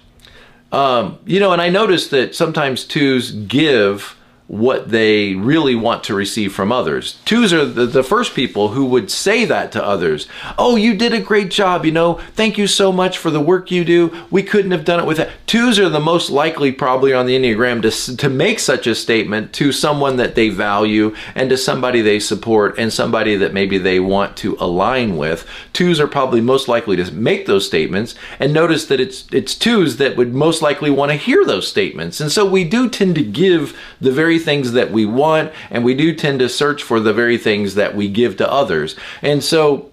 Um, 0.70 1.18
you 1.25 1.40
know, 1.40 1.52
and 1.52 1.62
I 1.62 1.70
notice 1.70 2.08
that 2.08 2.35
sometimes 2.35 2.85
twos 2.85 3.32
give 3.32 4.18
what 4.49 4.88
they 4.88 5.35
really 5.35 5.75
want 5.75 6.02
to 6.02 6.14
receive 6.14 6.55
from 6.55 6.73
others. 6.73 7.19
Twos 7.26 7.52
are 7.52 7.67
the, 7.67 7.85
the 7.85 8.02
first 8.02 8.35
people 8.35 8.69
who 8.69 8.87
would 8.87 9.11
say 9.11 9.45
that 9.45 9.71
to 9.73 9.85
others. 9.85 10.26
Oh, 10.57 10.75
you 10.75 10.95
did 10.95 11.12
a 11.12 11.21
great 11.21 11.50
job, 11.50 11.85
you 11.85 11.93
know, 11.93 12.14
thank 12.35 12.57
you 12.57 12.67
so 12.67 12.90
much 12.90 13.19
for 13.19 13.31
the 13.31 13.43
work 13.43 13.71
you 13.71 13.85
do. 13.85 14.11
We 14.31 14.43
couldn't 14.43 14.71
have 14.71 14.87
done 14.87 15.00
it 15.00 15.07
without. 15.07 15.28
Twos 15.47 15.78
are 15.78 15.90
the 15.90 16.00
most 16.00 16.31
likely, 16.31 16.73
probably 16.73 17.12
on 17.12 17.26
the 17.26 17.37
Enneagram, 17.38 17.83
to, 17.83 18.17
to 18.17 18.28
make 18.31 18.59
such 18.59 18.87
a 18.87 18.95
statement 18.95 19.52
to 19.52 19.71
someone 19.71 20.17
that 20.17 20.35
they 20.35 20.49
value 20.49 21.14
and 21.35 21.50
to 21.50 21.59
somebody 21.59 22.00
they 22.00 22.19
support 22.19 22.78
and 22.78 22.90
somebody 22.90 23.37
that 23.37 23.52
maybe 23.52 23.76
they 23.76 24.00
want 24.00 24.35
to 24.38 24.57
align 24.61 25.19
with. 25.19 25.47
Twos 25.75 26.00
are 26.00 26.09
probably 26.09 26.40
most 26.40 26.69
likely 26.69 26.97
to 26.97 27.12
make 27.12 27.45
those 27.45 27.67
statements. 27.67 28.14
And 28.38 28.55
notice 28.55 28.87
that 28.87 28.99
it's, 28.99 29.26
it's 29.31 29.55
twos 29.55 29.99
that 29.99 30.17
would 30.17 30.33
most 30.33 30.62
likely 30.62 30.90
want 30.90 31.12
to 31.12 31.19
hear 31.19 31.45
those 31.45 31.69
statements. 31.69 32.19
And 32.19 32.33
so 32.33 32.49
we 32.49 32.64
do 32.64 32.88
tend 32.88 33.14
to 33.17 33.23
give 33.23 33.78
the 34.00 34.11
things 34.38 34.73
that 34.73 34.90
we 34.90 35.04
want, 35.07 35.52
and 35.71 35.85
we 35.85 35.95
do 35.95 36.14
tend 36.14 36.40
to 36.40 36.49
search 36.49 36.83
for 36.83 37.00
the 37.00 37.12
very 37.12 37.38
things 37.38 37.75
that 37.75 37.95
we 37.95 38.09
give 38.09 38.37
to 38.38 38.50
others. 38.50 38.97
And 39.23 39.42
so, 39.42 39.90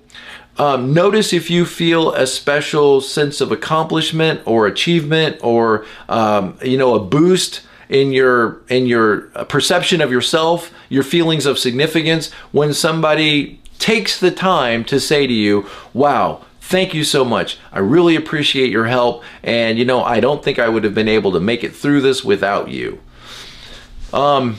um, 0.57 0.93
notice 0.93 1.33
if 1.33 1.49
you 1.49 1.65
feel 1.65 2.13
a 2.13 2.25
special 2.25 3.01
sense 3.01 3.41
of 3.41 3.51
accomplishment 3.51 4.41
or 4.45 4.67
achievement 4.67 5.37
or 5.41 5.85
um, 6.07 6.57
you 6.63 6.77
know 6.77 6.95
a 6.95 6.99
boost 6.99 7.61
in 7.89 8.11
your 8.11 8.61
in 8.69 8.85
your 8.85 9.21
perception 9.49 10.01
of 10.01 10.11
yourself, 10.11 10.73
your 10.89 11.03
feelings 11.03 11.45
of 11.45 11.59
significance 11.59 12.31
when 12.51 12.73
somebody 12.73 13.59
takes 13.79 14.17
the 14.19 14.31
time 14.31 14.85
to 14.85 14.99
say 14.99 15.27
to 15.27 15.33
you, 15.33 15.65
"Wow, 15.93 16.45
thank 16.61 16.93
you 16.93 17.03
so 17.03 17.25
much. 17.25 17.57
I 17.73 17.79
really 17.79 18.15
appreciate 18.15 18.71
your 18.71 18.85
help 18.85 19.23
and 19.43 19.77
you 19.77 19.83
know, 19.83 20.03
I 20.03 20.21
don't 20.21 20.41
think 20.41 20.57
I 20.57 20.69
would 20.69 20.85
have 20.85 20.95
been 20.95 21.09
able 21.09 21.33
to 21.33 21.39
make 21.41 21.65
it 21.65 21.75
through 21.75 21.99
this 21.99 22.23
without 22.23 22.69
you." 22.69 22.99
Um, 24.13 24.57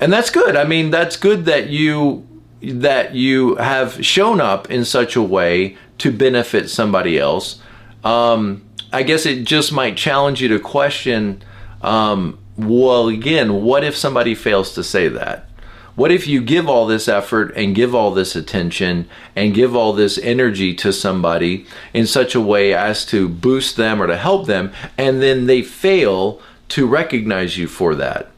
and 0.00 0.12
that's 0.12 0.30
good. 0.30 0.56
I 0.56 0.64
mean, 0.64 0.90
that's 0.90 1.16
good 1.16 1.44
that 1.46 1.68
you 1.68 2.26
that 2.60 3.14
you 3.14 3.54
have 3.56 4.04
shown 4.04 4.40
up 4.40 4.68
in 4.70 4.84
such 4.84 5.14
a 5.14 5.22
way 5.22 5.76
to 5.98 6.10
benefit 6.10 6.68
somebody 6.68 7.18
else. 7.18 7.60
Um, 8.02 8.64
I 8.92 9.02
guess 9.02 9.26
it 9.26 9.44
just 9.44 9.72
might 9.72 9.96
challenge 9.96 10.42
you 10.42 10.48
to 10.48 10.58
question. 10.58 11.42
Um, 11.82 12.38
well, 12.56 13.08
again, 13.08 13.62
what 13.62 13.84
if 13.84 13.96
somebody 13.96 14.34
fails 14.34 14.74
to 14.74 14.82
say 14.82 15.08
that? 15.08 15.48
What 15.94 16.12
if 16.12 16.28
you 16.28 16.40
give 16.40 16.68
all 16.68 16.86
this 16.86 17.08
effort 17.08 17.52
and 17.56 17.74
give 17.74 17.92
all 17.92 18.12
this 18.12 18.36
attention 18.36 19.08
and 19.34 19.54
give 19.54 19.74
all 19.74 19.92
this 19.92 20.16
energy 20.18 20.72
to 20.74 20.92
somebody 20.92 21.66
in 21.92 22.06
such 22.06 22.36
a 22.36 22.40
way 22.40 22.72
as 22.72 23.04
to 23.06 23.28
boost 23.28 23.76
them 23.76 24.00
or 24.00 24.06
to 24.06 24.16
help 24.16 24.46
them, 24.46 24.72
and 24.96 25.20
then 25.20 25.46
they 25.46 25.62
fail 25.62 26.40
to 26.68 26.86
recognize 26.86 27.58
you 27.58 27.66
for 27.66 27.96
that? 27.96 28.30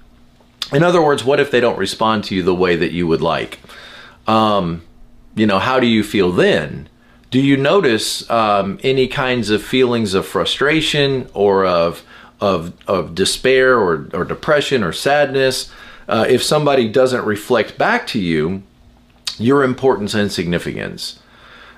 In 0.72 0.82
other 0.82 1.02
words, 1.02 1.24
what 1.24 1.40
if 1.40 1.50
they 1.50 1.60
don't 1.60 1.78
respond 1.78 2.24
to 2.24 2.34
you 2.34 2.42
the 2.42 2.54
way 2.54 2.76
that 2.76 2.92
you 2.92 3.06
would 3.06 3.20
like? 3.20 3.58
Um, 4.26 4.82
you 5.34 5.46
know, 5.46 5.58
how 5.58 5.80
do 5.80 5.86
you 5.86 6.04
feel 6.04 6.30
then? 6.30 6.88
Do 7.30 7.40
you 7.40 7.56
notice 7.56 8.28
um, 8.30 8.78
any 8.82 9.06
kinds 9.06 9.50
of 9.50 9.62
feelings 9.62 10.14
of 10.14 10.26
frustration 10.26 11.28
or 11.34 11.64
of 11.64 12.02
of, 12.40 12.72
of 12.86 13.14
despair 13.14 13.78
or, 13.78 14.08
or 14.14 14.24
depression 14.24 14.82
or 14.82 14.92
sadness 14.92 15.70
uh, 16.08 16.24
if 16.26 16.42
somebody 16.42 16.88
doesn't 16.88 17.26
reflect 17.26 17.76
back 17.76 18.06
to 18.06 18.18
you 18.18 18.62
your 19.38 19.62
importance 19.62 20.14
and 20.14 20.32
significance? 20.32 21.20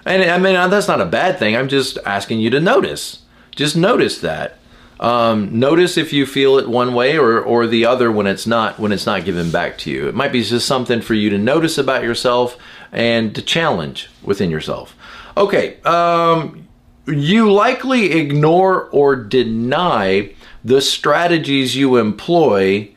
And 0.04 0.22
I 0.22 0.38
mean, 0.38 0.54
that's 0.70 0.88
not 0.88 1.00
a 1.00 1.06
bad 1.06 1.38
thing. 1.38 1.56
I'm 1.56 1.68
just 1.68 1.98
asking 2.04 2.40
you 2.40 2.50
to 2.50 2.60
notice. 2.60 3.22
Just 3.54 3.76
notice 3.76 4.18
that. 4.20 4.58
Um, 5.02 5.58
notice 5.58 5.96
if 5.96 6.12
you 6.12 6.26
feel 6.26 6.58
it 6.58 6.68
one 6.68 6.94
way 6.94 7.18
or, 7.18 7.40
or 7.40 7.66
the 7.66 7.86
other 7.86 8.12
when 8.12 8.28
it's 8.28 8.46
not 8.46 8.78
when 8.78 8.92
it's 8.92 9.04
not 9.04 9.24
given 9.24 9.50
back 9.50 9.76
to 9.78 9.90
you. 9.90 10.06
It 10.06 10.14
might 10.14 10.30
be 10.30 10.44
just 10.44 10.64
something 10.64 11.00
for 11.00 11.14
you 11.14 11.28
to 11.30 11.38
notice 11.38 11.76
about 11.76 12.04
yourself 12.04 12.56
and 12.92 13.34
to 13.34 13.42
challenge 13.42 14.08
within 14.22 14.48
yourself. 14.48 14.94
Okay, 15.36 15.80
um, 15.82 16.68
you 17.08 17.50
likely 17.50 18.12
ignore 18.12 18.84
or 18.90 19.16
deny 19.16 20.32
the 20.62 20.80
strategies 20.80 21.74
you 21.74 21.96
employ 21.96 22.88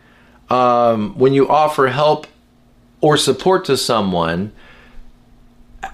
um, 0.52 1.18
when 1.18 1.34
you 1.34 1.50
offer 1.50 1.88
help 1.88 2.28
or 3.02 3.18
support 3.18 3.66
to 3.66 3.78
someone 3.78 4.52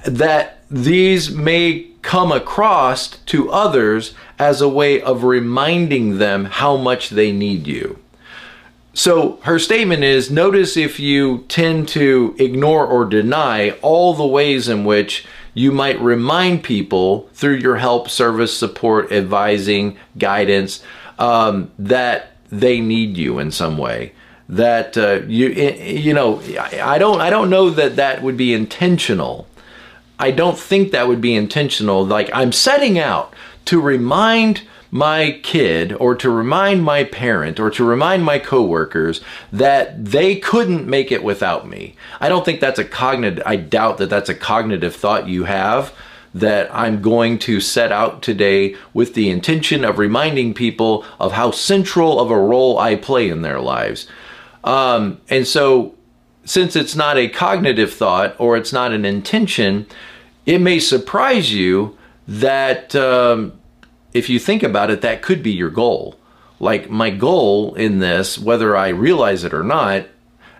that 0.06 0.66
these 0.70 1.32
may 1.32 1.91
come 2.12 2.30
across 2.34 3.08
to 3.26 3.50
others 3.50 4.14
as 4.38 4.60
a 4.60 4.68
way 4.68 5.02
of 5.02 5.24
reminding 5.24 6.18
them 6.18 6.44
how 6.44 6.76
much 6.76 7.10
they 7.10 7.32
need 7.32 7.66
you. 7.66 7.98
So 8.94 9.38
her 9.44 9.58
statement 9.58 10.04
is 10.04 10.30
notice 10.30 10.76
if 10.76 11.00
you 11.00 11.46
tend 11.48 11.88
to 11.88 12.36
ignore 12.38 12.86
or 12.86 13.06
deny 13.06 13.70
all 13.82 14.14
the 14.14 14.28
ways 14.28 14.68
in 14.68 14.84
which 14.84 15.26
you 15.54 15.72
might 15.72 16.02
remind 16.02 16.66
people 16.66 17.30
through 17.34 17.56
your 17.56 17.78
help, 17.78 18.10
service, 18.10 18.58
support, 18.58 19.10
advising, 19.10 19.98
guidance 20.18 20.84
um, 21.18 21.72
that 21.80 22.36
they 22.50 22.82
need 22.82 23.16
you 23.16 23.40
in 23.40 23.52
some 23.52 23.78
way. 23.78 24.12
That 24.50 24.98
uh, 24.98 25.22
you 25.28 25.48
you 25.48 26.14
know 26.14 26.42
I 26.60 26.98
don't 26.98 27.22
I 27.22 27.30
don't 27.30 27.50
know 27.50 27.70
that 27.70 27.96
that 27.96 28.22
would 28.22 28.36
be 28.36 28.54
intentional 28.54 29.48
I 30.22 30.30
don't 30.30 30.58
think 30.58 30.92
that 30.92 31.08
would 31.08 31.20
be 31.20 31.36
intentional. 31.36 32.06
Like 32.06 32.30
I'm 32.32 32.52
setting 32.52 33.00
out 33.00 33.34
to 33.66 33.82
remind 33.82 34.62
my 34.92 35.40
kid 35.42 35.94
or 35.94 36.16
to 36.16 36.30
remind 36.30 36.84
my 36.84 37.04
parent 37.04 37.60
or 37.60 37.72
to 37.72 37.84
remind 37.84 38.24
my 38.24 38.38
coworkers 38.38 39.22
that 39.52 40.06
they 40.06 40.36
couldn't 40.36 40.86
make 40.86 41.12
it 41.12 41.24
without 41.24 41.68
me. 41.68 41.96
I 42.20 42.30
don't 42.30 42.46
think 42.46 42.60
that's 42.60 42.78
a 42.78 42.86
cognitive 42.86 43.42
I 43.48 43.56
doubt 43.56 43.98
that 43.98 44.12
that's 44.12 44.30
a 44.30 44.36
cognitive 44.36 44.96
thought 44.96 45.28
you 45.28 45.46
have 45.46 45.92
that 46.36 46.74
I'm 46.74 47.02
going 47.02 47.40
to 47.40 47.60
set 47.60 47.92
out 47.92 48.22
today 48.22 48.76
with 48.94 49.16
the 49.16 49.30
intention 49.30 49.84
of 49.84 49.98
reminding 49.98 50.54
people 50.54 51.04
of 51.20 51.32
how 51.32 51.52
central 51.52 52.20
of 52.20 52.30
a 52.30 52.40
role 52.40 52.78
I 52.78 52.96
play 52.96 53.30
in 53.30 53.42
their 53.42 53.60
lives. 53.60 54.08
Um, 54.64 55.20
and 55.30 55.48
so 55.48 55.96
since 56.46 56.76
it's 56.76 56.96
not 56.96 57.18
a 57.18 57.28
cognitive 57.28 57.94
thought 57.94 58.36
or 58.40 58.56
it's 58.56 58.74
not 58.74 58.94
an 58.94 59.06
intention, 59.06 59.88
it 60.46 60.60
may 60.60 60.80
surprise 60.80 61.54
you 61.54 61.98
that 62.28 62.96
um, 62.96 63.54
if 64.14 64.30
you 64.30 64.40
think 64.40 64.64
about 64.64 64.90
it, 64.90 65.02
that 65.02 65.22
could 65.22 65.44
be 65.44 65.52
your 65.52 65.70
goal. 65.70 66.18
Like 66.60 66.90
my 66.90 67.10
goal 67.10 67.74
in 67.76 68.00
this, 68.00 68.38
whether 68.38 68.76
I 68.78 68.90
realize 68.90 69.44
it 69.44 69.54
or 69.54 69.64
not, 69.64 70.06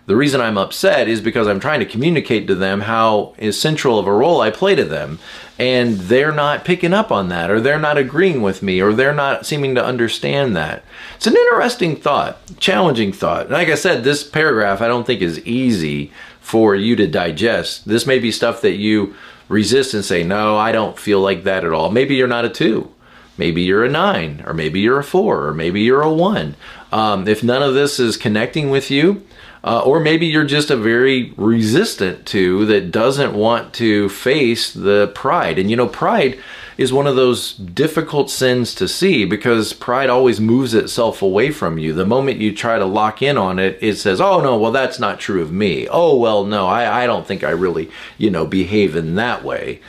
the 0.06 0.16
reason 0.16 0.40
I'm 0.40 0.58
upset 0.58 1.06
is 1.06 1.20
because 1.20 1.46
I'm 1.46 1.60
trying 1.60 1.78
to 1.78 1.86
communicate 1.86 2.48
to 2.48 2.56
them 2.56 2.80
how 2.80 3.34
essential 3.38 4.00
of 4.00 4.08
a 4.08 4.12
role 4.12 4.40
I 4.40 4.50
play 4.50 4.74
to 4.74 4.84
them. 4.84 5.20
And 5.58 5.94
they're 5.94 6.32
not 6.32 6.64
picking 6.64 6.92
up 6.92 7.12
on 7.12 7.28
that, 7.28 7.50
or 7.50 7.60
they're 7.60 7.78
not 7.78 7.98
agreeing 7.98 8.42
with 8.42 8.62
me, 8.64 8.80
or 8.80 8.92
they're 8.92 9.14
not 9.14 9.46
seeming 9.46 9.76
to 9.76 9.84
understand 9.84 10.56
that. 10.56 10.82
It's 11.14 11.28
an 11.28 11.36
interesting 11.36 11.94
thought, 11.94 12.38
challenging 12.58 13.12
thought. 13.12 13.42
And 13.42 13.52
Like 13.52 13.68
I 13.68 13.76
said, 13.76 14.02
this 14.02 14.24
paragraph 14.24 14.80
I 14.80 14.88
don't 14.88 15.06
think 15.06 15.22
is 15.22 15.38
easy 15.46 16.10
for 16.40 16.74
you 16.74 16.96
to 16.96 17.06
digest. 17.06 17.86
This 17.86 18.06
may 18.06 18.18
be 18.18 18.32
stuff 18.32 18.60
that 18.62 18.72
you 18.72 19.14
resist 19.48 19.94
and 19.94 20.04
say, 20.04 20.22
no, 20.24 20.56
I 20.56 20.72
don't 20.72 20.98
feel 20.98 21.20
like 21.20 21.44
that 21.44 21.64
at 21.64 21.72
all. 21.72 21.90
Maybe 21.90 22.14
you're 22.14 22.28
not 22.28 22.44
a 22.44 22.50
two. 22.50 22.90
Maybe 23.38 23.62
you're 23.62 23.84
a 23.84 23.90
nine, 23.90 24.42
or 24.46 24.52
maybe 24.52 24.80
you're 24.80 24.98
a 24.98 25.04
four, 25.04 25.46
or 25.46 25.54
maybe 25.54 25.80
you're 25.80 26.02
a 26.02 26.12
one. 26.12 26.54
Um, 26.92 27.26
if 27.26 27.42
none 27.42 27.62
of 27.62 27.74
this 27.74 27.98
is 27.98 28.16
connecting 28.16 28.68
with 28.68 28.90
you, 28.90 29.24
uh, 29.64 29.80
or 29.80 30.00
maybe 30.00 30.26
you're 30.26 30.44
just 30.44 30.70
a 30.70 30.76
very 30.76 31.32
resistant 31.36 32.26
to 32.26 32.66
that 32.66 32.90
doesn't 32.90 33.34
want 33.34 33.72
to 33.74 34.08
face 34.10 34.72
the 34.72 35.10
pride. 35.14 35.58
And 35.58 35.70
you 35.70 35.76
know, 35.76 35.88
pride 35.88 36.38
is 36.76 36.92
one 36.92 37.06
of 37.06 37.16
those 37.16 37.54
difficult 37.54 38.30
sins 38.30 38.74
to 38.74 38.88
see 38.88 39.24
because 39.24 39.72
pride 39.72 40.10
always 40.10 40.40
moves 40.40 40.74
itself 40.74 41.22
away 41.22 41.50
from 41.50 41.78
you. 41.78 41.92
The 41.92 42.06
moment 42.06 42.40
you 42.40 42.54
try 42.54 42.78
to 42.78 42.84
lock 42.84 43.22
in 43.22 43.36
on 43.36 43.58
it, 43.58 43.78
it 43.80 43.96
says, 43.96 44.20
oh 44.20 44.40
no, 44.40 44.56
well, 44.58 44.72
that's 44.72 44.98
not 44.98 45.20
true 45.20 45.42
of 45.42 45.52
me. 45.52 45.86
Oh, 45.88 46.16
well, 46.16 46.44
no, 46.44 46.66
I, 46.66 47.04
I 47.04 47.06
don't 47.06 47.26
think 47.26 47.44
I 47.44 47.50
really, 47.50 47.90
you 48.18 48.30
know, 48.30 48.46
behave 48.46 48.96
in 48.96 49.14
that 49.16 49.44
way. 49.44 49.80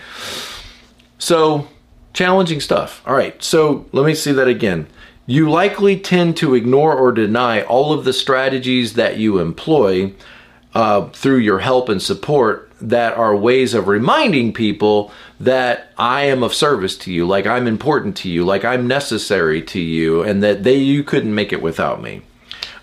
So, 1.18 1.68
challenging 2.13 2.60
stuff. 2.60 3.02
All 3.06 3.16
right, 3.16 3.42
so 3.42 3.86
let 3.92 4.06
me 4.06 4.13
see 4.13 4.34
that 4.34 4.48
again. 4.48 4.88
You 5.25 5.50
likely 5.50 5.98
tend 5.98 6.36
to 6.38 6.54
ignore 6.54 6.94
or 6.94 7.13
deny 7.13 7.62
all 7.62 7.94
of 7.94 8.04
the 8.04 8.12
strategies 8.12 8.96
that 8.96 9.18
you 9.18 9.40
employ 9.40 10.13
uh, 10.74 11.08
through 11.10 11.38
your 11.38 11.60
help 11.60 11.88
and 11.88 12.02
support 12.02 12.70
that 12.90 13.18
are 13.18 13.36
ways 13.36 13.74
of 13.74 13.88
reminding 13.88 14.54
people 14.54 15.12
that 15.40 15.92
I 15.98 16.24
am 16.24 16.44
of 16.44 16.54
service 16.54 16.98
to 17.00 17.13
you, 17.13 17.25
like 17.25 17.48
I'm 17.48 17.68
important 17.68 18.18
to 18.18 18.30
you, 18.30 18.44
like 18.44 18.66
I'm 18.66 18.88
necessary 18.88 19.62
to 19.63 19.80
you, 19.80 20.22
and 20.22 20.44
that 20.44 20.63
they 20.63 20.75
you 20.75 21.04
couldn't 21.04 21.34
make 21.34 21.54
it 21.54 21.62
without 21.62 22.02
me. 22.02 22.22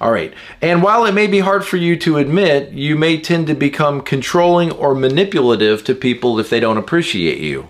All 0.01 0.11
right. 0.11 0.33
And 0.63 0.83
while 0.83 1.05
it 1.05 1.13
may 1.13 1.27
be 1.27 1.41
hard 1.41 1.65
for 1.65 1.77
you 1.77 1.95
to 1.99 2.17
admit, 2.17 2.73
you 2.73 2.97
may 2.97 3.21
tend 3.21 3.47
to 3.49 3.55
become 3.55 4.01
controlling 4.01 4.73
or 4.73 4.95
manipulative 4.95 5.85
to 5.85 5.95
people 5.95 6.39
if 6.39 6.49
they 6.49 6.61
don't 6.61 6.79
appreciate 6.79 7.39
you. 7.39 7.69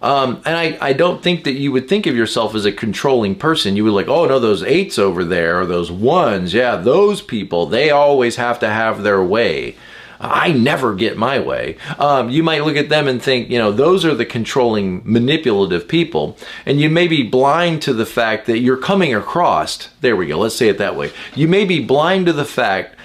Um, 0.00 0.40
and 0.46 0.56
I, 0.56 0.78
I 0.80 0.92
don't 0.94 1.22
think 1.22 1.44
that 1.44 1.52
you 1.52 1.72
would 1.72 1.86
think 1.86 2.06
of 2.06 2.16
yourself 2.16 2.54
as 2.54 2.64
a 2.64 2.72
controlling 2.72 3.34
person. 3.34 3.76
You 3.76 3.84
would 3.84 3.92
like, 3.92 4.08
oh 4.08 4.24
no, 4.24 4.38
those 4.38 4.62
eights 4.62 4.98
over 4.98 5.22
there, 5.22 5.60
or 5.60 5.66
those 5.66 5.92
ones, 5.92 6.54
yeah, 6.54 6.76
those 6.76 7.20
people, 7.20 7.66
they 7.66 7.90
always 7.90 8.36
have 8.36 8.58
to 8.60 8.68
have 8.70 9.02
their 9.02 9.22
way. 9.22 9.76
I 10.20 10.52
never 10.52 10.94
get 10.94 11.16
my 11.16 11.40
way. 11.40 11.78
Um, 11.98 12.28
you 12.28 12.42
might 12.42 12.64
look 12.64 12.76
at 12.76 12.90
them 12.90 13.08
and 13.08 13.22
think, 13.22 13.48
you 13.48 13.58
know, 13.58 13.72
those 13.72 14.04
are 14.04 14.14
the 14.14 14.26
controlling, 14.26 15.00
manipulative 15.04 15.88
people. 15.88 16.36
And 16.66 16.78
you 16.78 16.90
may 16.90 17.08
be 17.08 17.22
blind 17.22 17.80
to 17.82 17.94
the 17.94 18.04
fact 18.04 18.46
that 18.46 18.58
you're 18.58 18.76
coming 18.76 19.14
across, 19.14 19.88
there 20.02 20.16
we 20.16 20.26
go, 20.26 20.38
let's 20.38 20.54
say 20.54 20.68
it 20.68 20.76
that 20.76 20.94
way. 20.94 21.10
You 21.34 21.48
may 21.48 21.64
be 21.64 21.82
blind 21.82 22.26
to 22.26 22.34
the 22.34 22.44
fact 22.44 22.96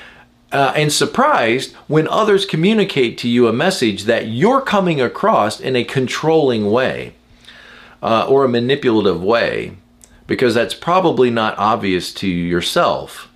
uh, 0.52 0.74
and 0.76 0.92
surprised 0.92 1.74
when 1.88 2.08
others 2.10 2.46
communicate 2.46 3.18
to 3.20 3.30
you 3.30 3.48
a 3.48 3.54
message 3.54 4.04
that 4.04 4.28
you're 4.28 4.62
coming 4.62 5.00
across 5.00 5.60
in 5.60 5.76
a 5.76 5.84
controlling 5.86 6.70
way 6.70 7.14
uh, 8.04 8.28
or 8.28 8.44
a 8.44 8.50
manipulative 8.50 9.24
way, 9.24 9.76
because 10.28 10.54
that's 10.54 10.74
probably 10.74 11.30
not 11.30 11.58
obvious 11.58 12.14
to 12.14 12.28
yourself. 12.28 13.30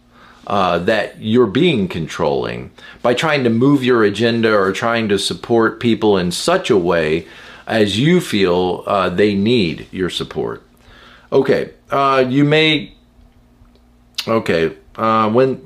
Uh, 0.49 0.79
that 0.79 1.21
you're 1.21 1.45
being 1.45 1.87
controlling 1.87 2.71
by 3.03 3.13
trying 3.13 3.43
to 3.43 3.51
move 3.51 3.83
your 3.83 4.03
agenda 4.03 4.51
or 4.51 4.71
trying 4.71 5.07
to 5.07 5.19
support 5.19 5.79
people 5.79 6.17
in 6.17 6.31
such 6.31 6.71
a 6.71 6.77
way 6.77 7.27
as 7.67 7.99
you 7.99 8.19
feel 8.19 8.83
uh, 8.87 9.09
they 9.09 9.35
need 9.35 9.87
your 9.91 10.09
support. 10.09 10.63
Okay, 11.31 11.69
uh, 11.91 12.25
you 12.27 12.43
may. 12.43 12.95
Okay, 14.27 14.75
uh, 14.95 15.29
when 15.29 15.61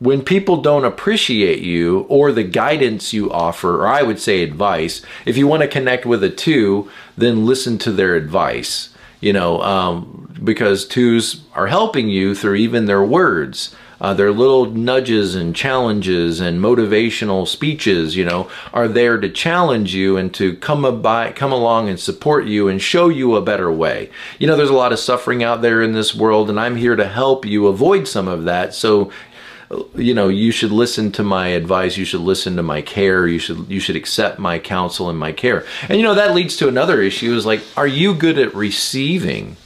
when 0.00 0.22
people 0.22 0.60
don't 0.60 0.84
appreciate 0.84 1.60
you 1.60 2.00
or 2.10 2.30
the 2.30 2.44
guidance 2.44 3.14
you 3.14 3.32
offer, 3.32 3.82
or 3.82 3.86
I 3.86 4.02
would 4.02 4.20
say 4.20 4.42
advice, 4.42 5.00
if 5.24 5.38
you 5.38 5.46
want 5.46 5.62
to 5.62 5.68
connect 5.68 6.04
with 6.04 6.22
a 6.22 6.28
two, 6.28 6.90
then 7.16 7.46
listen 7.46 7.78
to 7.78 7.90
their 7.90 8.14
advice. 8.14 8.90
You 9.22 9.32
know, 9.32 9.62
um, 9.62 10.38
because 10.44 10.86
twos 10.86 11.40
are 11.54 11.68
helping 11.68 12.10
you 12.10 12.34
through 12.34 12.56
even 12.56 12.84
their 12.84 13.02
words. 13.02 13.74
Uh, 14.00 14.14
their 14.14 14.32
little 14.32 14.66
nudges 14.66 15.34
and 15.34 15.56
challenges 15.56 16.40
and 16.40 16.60
motivational 16.60 17.46
speeches, 17.46 18.16
you 18.16 18.24
know, 18.24 18.48
are 18.72 18.88
there 18.88 19.18
to 19.18 19.28
challenge 19.28 19.94
you 19.94 20.16
and 20.16 20.34
to 20.34 20.54
come 20.56 21.00
by, 21.00 21.32
come 21.32 21.52
along 21.52 21.88
and 21.88 21.98
support 21.98 22.46
you 22.46 22.68
and 22.68 22.82
show 22.82 23.08
you 23.08 23.36
a 23.36 23.42
better 23.42 23.72
way. 23.72 24.10
You 24.38 24.46
know, 24.46 24.56
there's 24.56 24.70
a 24.70 24.74
lot 24.74 24.92
of 24.92 24.98
suffering 24.98 25.42
out 25.42 25.62
there 25.62 25.82
in 25.82 25.92
this 25.92 26.14
world, 26.14 26.50
and 26.50 26.60
I'm 26.60 26.76
here 26.76 26.96
to 26.96 27.08
help 27.08 27.44
you 27.44 27.66
avoid 27.66 28.06
some 28.06 28.28
of 28.28 28.44
that. 28.44 28.74
So 28.74 29.10
you 29.96 30.14
know 30.14 30.28
you 30.28 30.52
should 30.52 30.70
listen 30.70 31.10
to 31.10 31.24
my 31.24 31.48
advice 31.48 31.96
you 31.96 32.04
should 32.04 32.20
listen 32.20 32.54
to 32.56 32.62
my 32.62 32.80
care 32.80 33.26
you 33.26 33.38
should 33.38 33.68
you 33.68 33.80
should 33.80 33.96
accept 33.96 34.38
my 34.38 34.58
counsel 34.58 35.10
and 35.10 35.18
my 35.18 35.32
care 35.32 35.66
and 35.88 35.98
you 35.98 36.04
know 36.04 36.14
that 36.14 36.34
leads 36.34 36.56
to 36.56 36.68
another 36.68 37.02
issue 37.02 37.34
is 37.34 37.44
like 37.44 37.60
are 37.76 37.86
you 37.86 38.14
good 38.14 38.38
at 38.38 38.54
receiving 38.54 39.56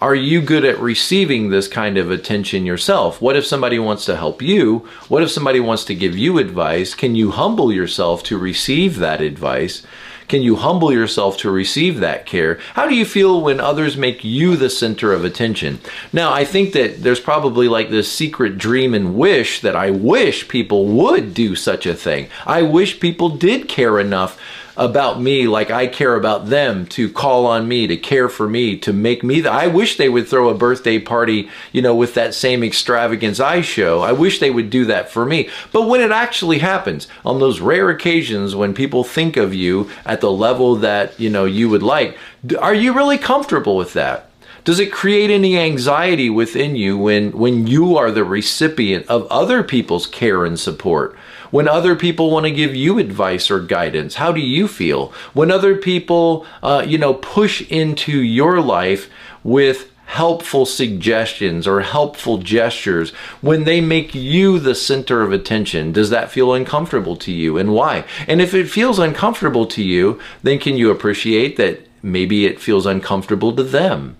are 0.00 0.14
you 0.14 0.40
good 0.40 0.64
at 0.64 0.78
receiving 0.78 1.50
this 1.50 1.68
kind 1.68 1.96
of 1.96 2.10
attention 2.10 2.66
yourself 2.66 3.20
what 3.20 3.36
if 3.36 3.46
somebody 3.46 3.78
wants 3.78 4.04
to 4.04 4.16
help 4.16 4.42
you 4.42 4.78
what 5.08 5.22
if 5.22 5.30
somebody 5.30 5.60
wants 5.60 5.84
to 5.84 5.94
give 5.94 6.16
you 6.16 6.38
advice 6.38 6.94
can 6.94 7.14
you 7.14 7.30
humble 7.30 7.72
yourself 7.72 8.22
to 8.22 8.36
receive 8.38 8.98
that 8.98 9.20
advice 9.20 9.86
can 10.28 10.42
you 10.42 10.56
humble 10.56 10.92
yourself 10.92 11.36
to 11.38 11.50
receive 11.50 12.00
that 12.00 12.24
care? 12.24 12.58
How 12.72 12.88
do 12.88 12.94
you 12.94 13.04
feel 13.04 13.42
when 13.42 13.60
others 13.60 13.96
make 13.96 14.24
you 14.24 14.56
the 14.56 14.70
center 14.70 15.12
of 15.12 15.24
attention? 15.24 15.80
Now, 16.12 16.32
I 16.32 16.44
think 16.44 16.72
that 16.72 17.02
there's 17.02 17.20
probably 17.20 17.68
like 17.68 17.90
this 17.90 18.10
secret 18.10 18.56
dream 18.56 18.94
and 18.94 19.16
wish 19.16 19.60
that 19.60 19.76
I 19.76 19.90
wish 19.90 20.48
people 20.48 20.86
would 20.86 21.34
do 21.34 21.54
such 21.54 21.84
a 21.84 21.94
thing. 21.94 22.28
I 22.46 22.62
wish 22.62 23.00
people 23.00 23.28
did 23.28 23.68
care 23.68 24.00
enough 24.00 24.40
about 24.76 25.20
me 25.20 25.46
like 25.46 25.70
I 25.70 25.86
care 25.86 26.14
about 26.14 26.46
them, 26.46 26.86
to 26.86 27.10
call 27.10 27.46
on 27.46 27.68
me, 27.68 27.86
to 27.86 27.96
care 27.96 28.28
for 28.28 28.48
me, 28.48 28.76
to 28.78 28.92
make 28.92 29.22
me 29.22 29.46
I 29.46 29.66
wish 29.66 29.96
they 29.96 30.08
would 30.08 30.28
throw 30.28 30.48
a 30.48 30.54
birthday 30.54 30.98
party, 30.98 31.48
you 31.72 31.82
know, 31.82 31.94
with 31.94 32.14
that 32.14 32.34
same 32.34 32.62
extravagance 32.62 33.40
I 33.40 33.60
show. 33.60 34.00
I 34.00 34.12
wish 34.12 34.38
they 34.38 34.50
would 34.50 34.70
do 34.70 34.84
that 34.86 35.10
for 35.10 35.24
me. 35.24 35.48
But 35.72 35.88
when 35.88 36.00
it 36.00 36.10
actually 36.10 36.58
happens, 36.58 37.08
on 37.24 37.40
those 37.40 37.60
rare 37.60 37.90
occasions 37.90 38.54
when 38.54 38.74
people 38.74 39.04
think 39.04 39.36
of 39.36 39.54
you 39.54 39.90
at 40.04 40.20
the 40.20 40.30
level 40.30 40.76
that, 40.76 41.18
you 41.18 41.30
know, 41.30 41.44
you 41.44 41.68
would 41.68 41.82
like, 41.82 42.16
are 42.58 42.74
you 42.74 42.92
really 42.92 43.18
comfortable 43.18 43.76
with 43.76 43.92
that? 43.94 44.30
Does 44.64 44.80
it 44.80 44.92
create 44.92 45.30
any 45.30 45.58
anxiety 45.58 46.30
within 46.30 46.74
you 46.74 46.96
when, 46.96 47.32
when 47.32 47.66
you 47.66 47.98
are 47.98 48.10
the 48.10 48.24
recipient 48.24 49.06
of 49.08 49.26
other 49.30 49.62
people's 49.62 50.06
care 50.06 50.44
and 50.44 50.58
support? 50.58 51.16
When 51.54 51.68
other 51.68 51.94
people 51.94 52.32
want 52.32 52.46
to 52.46 52.50
give 52.50 52.74
you 52.74 52.98
advice 52.98 53.48
or 53.48 53.60
guidance, 53.60 54.16
how 54.16 54.32
do 54.32 54.40
you 54.40 54.66
feel? 54.66 55.12
When 55.34 55.52
other 55.52 55.76
people, 55.76 56.44
uh, 56.64 56.84
you 56.84 56.98
know, 56.98 57.14
push 57.14 57.62
into 57.70 58.20
your 58.20 58.60
life 58.60 59.08
with 59.44 59.88
helpful 60.06 60.66
suggestions 60.66 61.68
or 61.68 61.82
helpful 61.82 62.38
gestures 62.38 63.10
when 63.40 63.62
they 63.62 63.80
make 63.80 64.16
you 64.16 64.58
the 64.58 64.74
center 64.74 65.22
of 65.22 65.32
attention 65.32 65.92
does 65.92 66.10
that 66.10 66.30
feel 66.30 66.52
uncomfortable 66.52 67.16
to 67.16 67.30
you 67.32 67.56
and 67.56 67.72
why 67.72 68.04
and 68.28 68.42
if 68.42 68.52
it 68.52 68.68
feels 68.68 68.98
uncomfortable 68.98 69.64
to 69.64 69.82
you 69.82 70.20
then 70.42 70.58
can 70.58 70.76
you 70.76 70.90
appreciate 70.90 71.56
that 71.56 71.80
maybe 72.02 72.44
it 72.44 72.60
feels 72.60 72.84
uncomfortable 72.84 73.56
to 73.56 73.62
them 73.62 74.14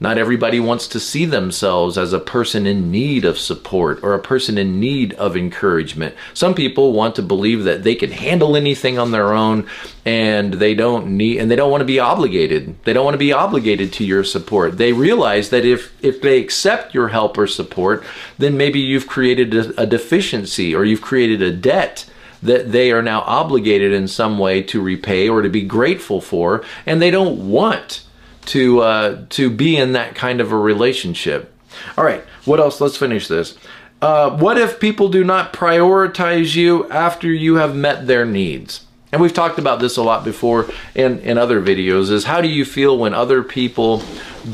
not 0.00 0.16
everybody 0.16 0.58
wants 0.58 0.88
to 0.88 0.98
see 0.98 1.26
themselves 1.26 1.98
as 1.98 2.14
a 2.14 2.18
person 2.18 2.66
in 2.66 2.90
need 2.90 3.26
of 3.26 3.38
support 3.38 4.02
or 4.02 4.14
a 4.14 4.18
person 4.18 4.56
in 4.56 4.80
need 4.80 5.12
of 5.14 5.36
encouragement. 5.36 6.14
Some 6.32 6.54
people 6.54 6.94
want 6.94 7.14
to 7.16 7.22
believe 7.22 7.64
that 7.64 7.84
they 7.84 7.94
can 7.94 8.10
handle 8.10 8.56
anything 8.56 8.98
on 8.98 9.10
their 9.10 9.34
own 9.34 9.68
and 10.06 10.54
they 10.54 10.74
don't 10.74 11.18
need 11.18 11.38
and 11.38 11.50
they 11.50 11.56
don't 11.56 11.70
want 11.70 11.82
to 11.82 11.86
be 11.86 12.00
obligated. 12.00 12.82
They 12.84 12.94
don't 12.94 13.04
want 13.04 13.14
to 13.14 13.18
be 13.18 13.34
obligated 13.34 13.92
to 13.94 14.04
your 14.04 14.24
support. 14.24 14.78
They 14.78 14.94
realize 14.94 15.50
that 15.50 15.66
if 15.66 15.92
if 16.02 16.22
they 16.22 16.40
accept 16.40 16.94
your 16.94 17.08
help 17.08 17.36
or 17.36 17.46
support, 17.46 18.02
then 18.38 18.56
maybe 18.56 18.80
you've 18.80 19.06
created 19.06 19.54
a, 19.54 19.82
a 19.82 19.86
deficiency 19.86 20.74
or 20.74 20.84
you've 20.84 21.02
created 21.02 21.42
a 21.42 21.52
debt 21.52 22.06
that 22.42 22.72
they 22.72 22.90
are 22.90 23.02
now 23.02 23.20
obligated 23.26 23.92
in 23.92 24.08
some 24.08 24.38
way 24.38 24.62
to 24.62 24.80
repay 24.80 25.28
or 25.28 25.42
to 25.42 25.50
be 25.50 25.60
grateful 25.60 26.22
for 26.22 26.64
and 26.86 27.02
they 27.02 27.10
don't 27.10 27.50
want 27.50 28.02
to 28.46 28.80
uh, 28.80 29.24
to 29.30 29.50
be 29.50 29.76
in 29.76 29.92
that 29.92 30.14
kind 30.14 30.40
of 30.40 30.52
a 30.52 30.56
relationship. 30.56 31.54
All 31.96 32.04
right, 32.04 32.22
what 32.44 32.60
else? 32.60 32.80
Let's 32.80 32.96
finish 32.96 33.28
this. 33.28 33.56
Uh, 34.02 34.36
what 34.38 34.56
if 34.56 34.80
people 34.80 35.08
do 35.10 35.22
not 35.22 35.52
prioritize 35.52 36.56
you 36.56 36.88
after 36.90 37.28
you 37.28 37.56
have 37.56 37.76
met 37.76 38.06
their 38.06 38.24
needs? 38.24 38.86
And 39.12 39.20
we've 39.20 39.34
talked 39.34 39.58
about 39.58 39.80
this 39.80 39.96
a 39.96 40.02
lot 40.02 40.24
before 40.24 40.70
in, 40.94 41.18
in 41.20 41.36
other 41.36 41.60
videos 41.60 42.10
is 42.10 42.24
how 42.24 42.40
do 42.40 42.48
you 42.48 42.64
feel 42.64 42.96
when 42.96 43.12
other 43.12 43.42
people 43.42 44.02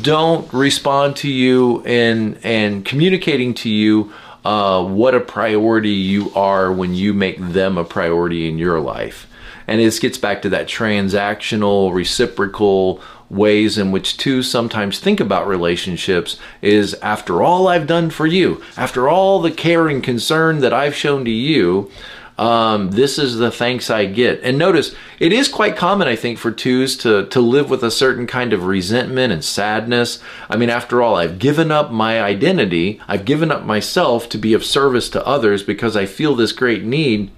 don't 0.00 0.50
respond 0.52 1.16
to 1.16 1.30
you 1.30 1.82
and, 1.84 2.38
and 2.42 2.84
communicating 2.84 3.52
to 3.54 3.68
you 3.68 4.12
uh, 4.44 4.82
what 4.82 5.14
a 5.14 5.20
priority 5.20 5.90
you 5.90 6.32
are 6.34 6.72
when 6.72 6.94
you 6.94 7.12
make 7.12 7.38
them 7.38 7.76
a 7.76 7.84
priority 7.84 8.48
in 8.48 8.58
your 8.58 8.80
life? 8.80 9.28
And 9.66 9.80
this 9.80 9.98
gets 9.98 10.16
back 10.16 10.42
to 10.42 10.48
that 10.50 10.68
transactional, 10.68 11.92
reciprocal 11.92 13.02
ways 13.28 13.76
in 13.76 13.90
which 13.90 14.16
two 14.16 14.42
sometimes 14.42 14.98
think 14.98 15.20
about 15.20 15.48
relationships 15.48 16.38
is 16.62 16.94
after 16.94 17.42
all 17.42 17.68
I've 17.68 17.86
done 17.86 18.10
for 18.10 18.26
you, 18.26 18.62
after 18.76 19.08
all 19.08 19.40
the 19.40 19.50
care 19.50 19.88
and 19.88 20.02
concern 20.02 20.60
that 20.60 20.72
I've 20.72 20.94
shown 20.94 21.24
to 21.24 21.30
you, 21.30 21.90
um, 22.38 22.90
this 22.90 23.18
is 23.18 23.36
the 23.36 23.50
thanks 23.50 23.88
I 23.88 24.04
get. 24.04 24.40
And 24.42 24.58
notice, 24.58 24.94
it 25.18 25.32
is 25.32 25.48
quite 25.48 25.76
common, 25.76 26.06
I 26.06 26.16
think, 26.16 26.38
for 26.38 26.50
twos 26.50 26.96
to, 26.98 27.26
to 27.26 27.40
live 27.40 27.70
with 27.70 27.82
a 27.82 27.90
certain 27.90 28.26
kind 28.26 28.52
of 28.52 28.64
resentment 28.64 29.32
and 29.32 29.42
sadness. 29.42 30.22
I 30.50 30.56
mean, 30.56 30.68
after 30.68 31.00
all, 31.00 31.16
I've 31.16 31.38
given 31.38 31.70
up 31.72 31.90
my 31.90 32.20
identity, 32.20 33.00
I've 33.08 33.24
given 33.24 33.50
up 33.50 33.64
myself 33.64 34.28
to 34.30 34.38
be 34.38 34.52
of 34.52 34.64
service 34.64 35.08
to 35.10 35.26
others 35.26 35.62
because 35.62 35.96
I 35.96 36.04
feel 36.04 36.34
this 36.34 36.52
great 36.52 36.84
need 36.84 37.30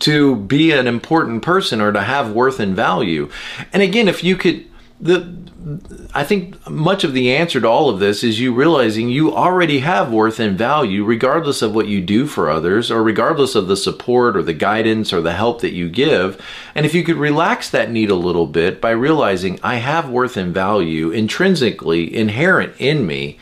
to 0.00 0.36
be 0.36 0.72
an 0.72 0.86
important 0.86 1.42
person 1.42 1.80
or 1.80 1.92
to 1.92 2.02
have 2.02 2.32
worth 2.32 2.58
and 2.58 2.74
value. 2.74 3.30
And 3.72 3.82
again, 3.82 4.08
if 4.08 4.24
you 4.24 4.36
could 4.36 4.64
the 5.02 5.42
I 6.12 6.24
think 6.24 6.68
much 6.68 7.04
of 7.04 7.12
the 7.12 7.32
answer 7.32 7.60
to 7.60 7.68
all 7.68 7.88
of 7.88 8.00
this 8.00 8.24
is 8.24 8.40
you 8.40 8.52
realizing 8.52 9.08
you 9.08 9.32
already 9.32 9.78
have 9.78 10.12
worth 10.12 10.40
and 10.40 10.58
value 10.58 11.04
regardless 11.04 11.62
of 11.62 11.74
what 11.74 11.86
you 11.86 12.00
do 12.00 12.26
for 12.26 12.50
others 12.50 12.90
or 12.90 13.02
regardless 13.02 13.54
of 13.54 13.68
the 13.68 13.76
support 13.76 14.36
or 14.36 14.42
the 14.42 14.52
guidance 14.52 15.12
or 15.12 15.20
the 15.20 15.34
help 15.34 15.60
that 15.60 15.72
you 15.72 15.88
give. 15.88 16.40
And 16.74 16.84
if 16.84 16.94
you 16.94 17.04
could 17.04 17.16
relax 17.16 17.70
that 17.70 17.92
need 17.92 18.10
a 18.10 18.16
little 18.16 18.46
bit 18.46 18.80
by 18.80 18.90
realizing 18.90 19.60
I 19.62 19.76
have 19.76 20.10
worth 20.10 20.36
and 20.36 20.52
value 20.52 21.10
intrinsically 21.10 22.12
inherent 22.12 22.74
in 22.78 23.06
me 23.06 23.38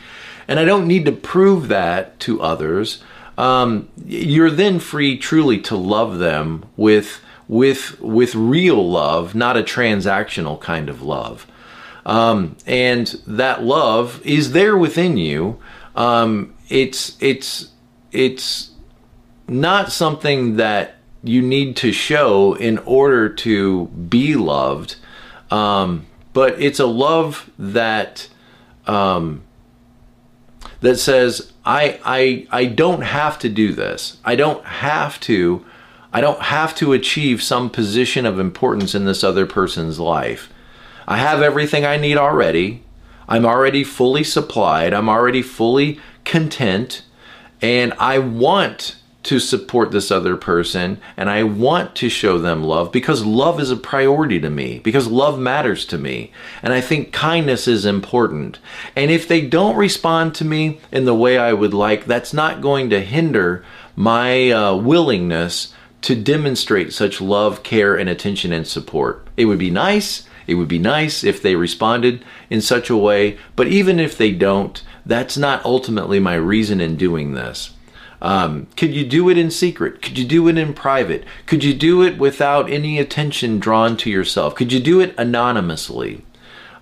and 0.47 0.59
I 0.59 0.65
don't 0.65 0.87
need 0.87 1.05
to 1.05 1.11
prove 1.11 1.69
that 1.69 2.19
to 2.21 2.41
others, 2.41 3.03
um, 3.37 3.89
you're 4.05 4.51
then 4.51 4.79
free 4.79 5.17
truly 5.17 5.59
to 5.61 5.75
love 5.75 6.19
them 6.19 6.65
with 6.77 7.21
with 7.47 7.99
with 7.99 8.33
real 8.33 8.89
love, 8.89 9.35
not 9.35 9.57
a 9.57 9.63
transactional 9.63 10.59
kind 10.61 10.87
of 10.87 11.01
love. 11.01 11.45
Um, 12.05 12.57
and 12.65 13.07
that 13.27 13.63
love 13.63 14.21
is 14.25 14.51
there 14.53 14.77
within 14.77 15.17
you. 15.17 15.59
Um, 15.95 16.55
it's 16.69 17.17
it's 17.19 17.71
it's 18.11 18.71
not 19.47 19.91
something 19.91 20.55
that 20.55 20.95
you 21.23 21.41
need 21.41 21.75
to 21.77 21.91
show 21.91 22.53
in 22.53 22.77
order 22.79 23.29
to 23.29 23.85
be 23.87 24.35
loved. 24.35 24.95
Um, 25.51 26.07
but 26.33 26.59
it's 26.61 26.79
a 26.79 26.85
love 26.85 27.49
that 27.59 28.29
um, 28.87 29.43
that 30.79 30.97
says 30.97 31.51
I 31.65 31.99
I 32.03 32.47
I 32.51 32.65
don't 32.65 33.01
have 33.01 33.37
to 33.39 33.49
do 33.49 33.73
this. 33.73 34.17
I 34.23 34.35
don't 34.35 34.65
have 34.65 35.19
to 35.21 35.65
I 36.13 36.21
don't 36.21 36.41
have 36.41 36.75
to 36.75 36.93
achieve 36.93 37.41
some 37.41 37.69
position 37.69 38.25
of 38.25 38.39
importance 38.39 38.95
in 38.95 39.05
this 39.05 39.23
other 39.23 39.45
person's 39.45 39.99
life. 39.99 40.51
I 41.11 41.17
have 41.17 41.41
everything 41.41 41.83
I 41.83 41.97
need 41.97 42.15
already. 42.15 42.83
I'm 43.27 43.45
already 43.45 43.83
fully 43.83 44.23
supplied. 44.23 44.93
I'm 44.93 45.09
already 45.09 45.41
fully 45.41 45.99
content 46.23 47.03
and 47.61 47.91
I 47.99 48.17
want 48.17 48.95
to 49.23 49.37
support 49.37 49.91
this 49.91 50.09
other 50.09 50.37
person 50.37 51.01
and 51.17 51.29
I 51.29 51.43
want 51.43 51.95
to 51.95 52.07
show 52.07 52.37
them 52.37 52.63
love 52.63 52.93
because 52.93 53.25
love 53.25 53.59
is 53.59 53.69
a 53.69 53.75
priority 53.75 54.39
to 54.39 54.49
me, 54.49 54.79
because 54.79 55.07
love 55.07 55.37
matters 55.37 55.83
to 55.87 55.97
me. 55.97 56.31
And 56.63 56.71
I 56.71 56.79
think 56.79 57.11
kindness 57.11 57.67
is 57.67 57.85
important. 57.85 58.59
And 58.95 59.11
if 59.11 59.27
they 59.27 59.45
don't 59.45 59.75
respond 59.75 60.33
to 60.35 60.45
me 60.45 60.79
in 60.93 61.03
the 61.03 61.13
way 61.13 61.37
I 61.37 61.51
would 61.51 61.73
like, 61.73 62.05
that's 62.05 62.33
not 62.33 62.61
going 62.61 62.89
to 62.89 63.01
hinder 63.01 63.65
my 63.97 64.49
uh, 64.49 64.77
willingness 64.77 65.73
to 66.03 66.15
demonstrate 66.15 66.93
such 66.93 67.19
love, 67.19 67.63
care, 67.63 67.97
and 67.97 68.07
attention 68.07 68.53
and 68.53 68.65
support. 68.65 69.27
It 69.35 69.43
would 69.43 69.59
be 69.59 69.71
nice. 69.71 70.25
It 70.51 70.55
would 70.55 70.67
be 70.67 70.79
nice 70.79 71.23
if 71.23 71.41
they 71.41 71.55
responded 71.55 72.25
in 72.49 72.59
such 72.59 72.89
a 72.89 72.97
way, 72.97 73.37
but 73.55 73.67
even 73.67 74.01
if 74.01 74.17
they 74.17 74.33
don't, 74.33 74.83
that's 75.05 75.37
not 75.37 75.63
ultimately 75.63 76.19
my 76.19 76.35
reason 76.35 76.81
in 76.81 76.97
doing 76.97 77.33
this. 77.33 77.71
Um, 78.21 78.67
could 78.75 78.93
you 78.93 79.05
do 79.05 79.29
it 79.29 79.37
in 79.37 79.49
secret? 79.49 80.01
Could 80.01 80.17
you 80.17 80.25
do 80.25 80.49
it 80.49 80.57
in 80.57 80.73
private? 80.73 81.23
Could 81.45 81.63
you 81.63 81.73
do 81.73 82.03
it 82.03 82.17
without 82.17 82.69
any 82.69 82.99
attention 82.99 83.59
drawn 83.59 83.95
to 83.95 84.09
yourself? 84.09 84.53
Could 84.53 84.73
you 84.73 84.81
do 84.81 84.99
it 84.99 85.15
anonymously? 85.17 86.25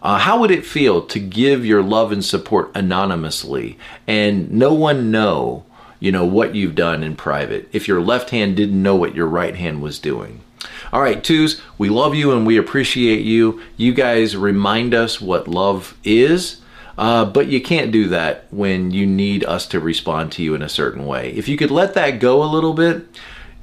Uh, 0.01 0.17
how 0.17 0.39
would 0.39 0.49
it 0.49 0.65
feel 0.65 1.03
to 1.03 1.19
give 1.19 1.63
your 1.63 1.83
love 1.83 2.11
and 2.11 2.25
support 2.25 2.71
anonymously 2.73 3.77
and 4.07 4.49
no 4.49 4.73
one 4.73 5.11
know, 5.11 5.63
you 5.99 6.11
know, 6.11 6.25
what 6.25 6.55
you've 6.55 6.73
done 6.73 7.03
in 7.03 7.15
private 7.15 7.69
if 7.71 7.87
your 7.87 8.01
left 8.01 8.31
hand 8.31 8.55
didn't 8.55 8.81
know 8.81 8.95
what 8.95 9.13
your 9.13 9.27
right 9.27 9.55
hand 9.55 9.79
was 9.79 9.99
doing? 9.99 10.41
All 10.91 11.01
right, 11.01 11.23
twos, 11.23 11.61
we 11.77 11.89
love 11.89 12.15
you 12.15 12.31
and 12.31 12.45
we 12.45 12.57
appreciate 12.57 13.21
you. 13.21 13.61
You 13.77 13.93
guys 13.93 14.35
remind 14.35 14.93
us 14.93 15.21
what 15.21 15.47
love 15.47 15.97
is 16.03 16.61
uh, 16.99 17.23
but 17.23 17.47
you 17.47 17.61
can't 17.61 17.93
do 17.93 18.09
that 18.09 18.45
when 18.51 18.91
you 18.91 19.05
need 19.05 19.45
us 19.45 19.65
to 19.65 19.79
respond 19.79 20.33
to 20.33 20.43
you 20.43 20.53
in 20.53 20.61
a 20.61 20.67
certain 20.67 21.05
way. 21.05 21.31
If 21.31 21.47
you 21.47 21.55
could 21.55 21.71
let 21.71 21.93
that 21.93 22.19
go 22.19 22.43
a 22.43 22.51
little 22.51 22.73
bit, 22.73 23.07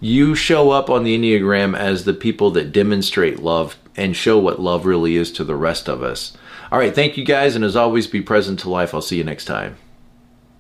you 0.00 0.34
show 0.34 0.70
up 0.70 0.88
on 0.88 1.04
the 1.04 1.16
Enneagram 1.18 1.76
as 1.76 2.06
the 2.06 2.14
people 2.14 2.50
that 2.52 2.72
demonstrate 2.72 3.40
love 3.40 3.76
and 3.94 4.16
show 4.16 4.38
what 4.38 4.58
love 4.58 4.86
really 4.86 5.16
is 5.16 5.30
to 5.32 5.44
the 5.44 5.54
rest 5.54 5.86
of 5.86 6.02
us. 6.02 6.34
All 6.72 6.78
right, 6.78 6.94
thank 6.94 7.18
you 7.18 7.26
guys, 7.26 7.54
and 7.54 7.62
as 7.62 7.76
always, 7.76 8.06
be 8.06 8.22
present 8.22 8.58
to 8.60 8.70
life. 8.70 8.94
I'll 8.94 9.02
see 9.02 9.18
you 9.18 9.24
next 9.24 9.44
time. 9.44 9.76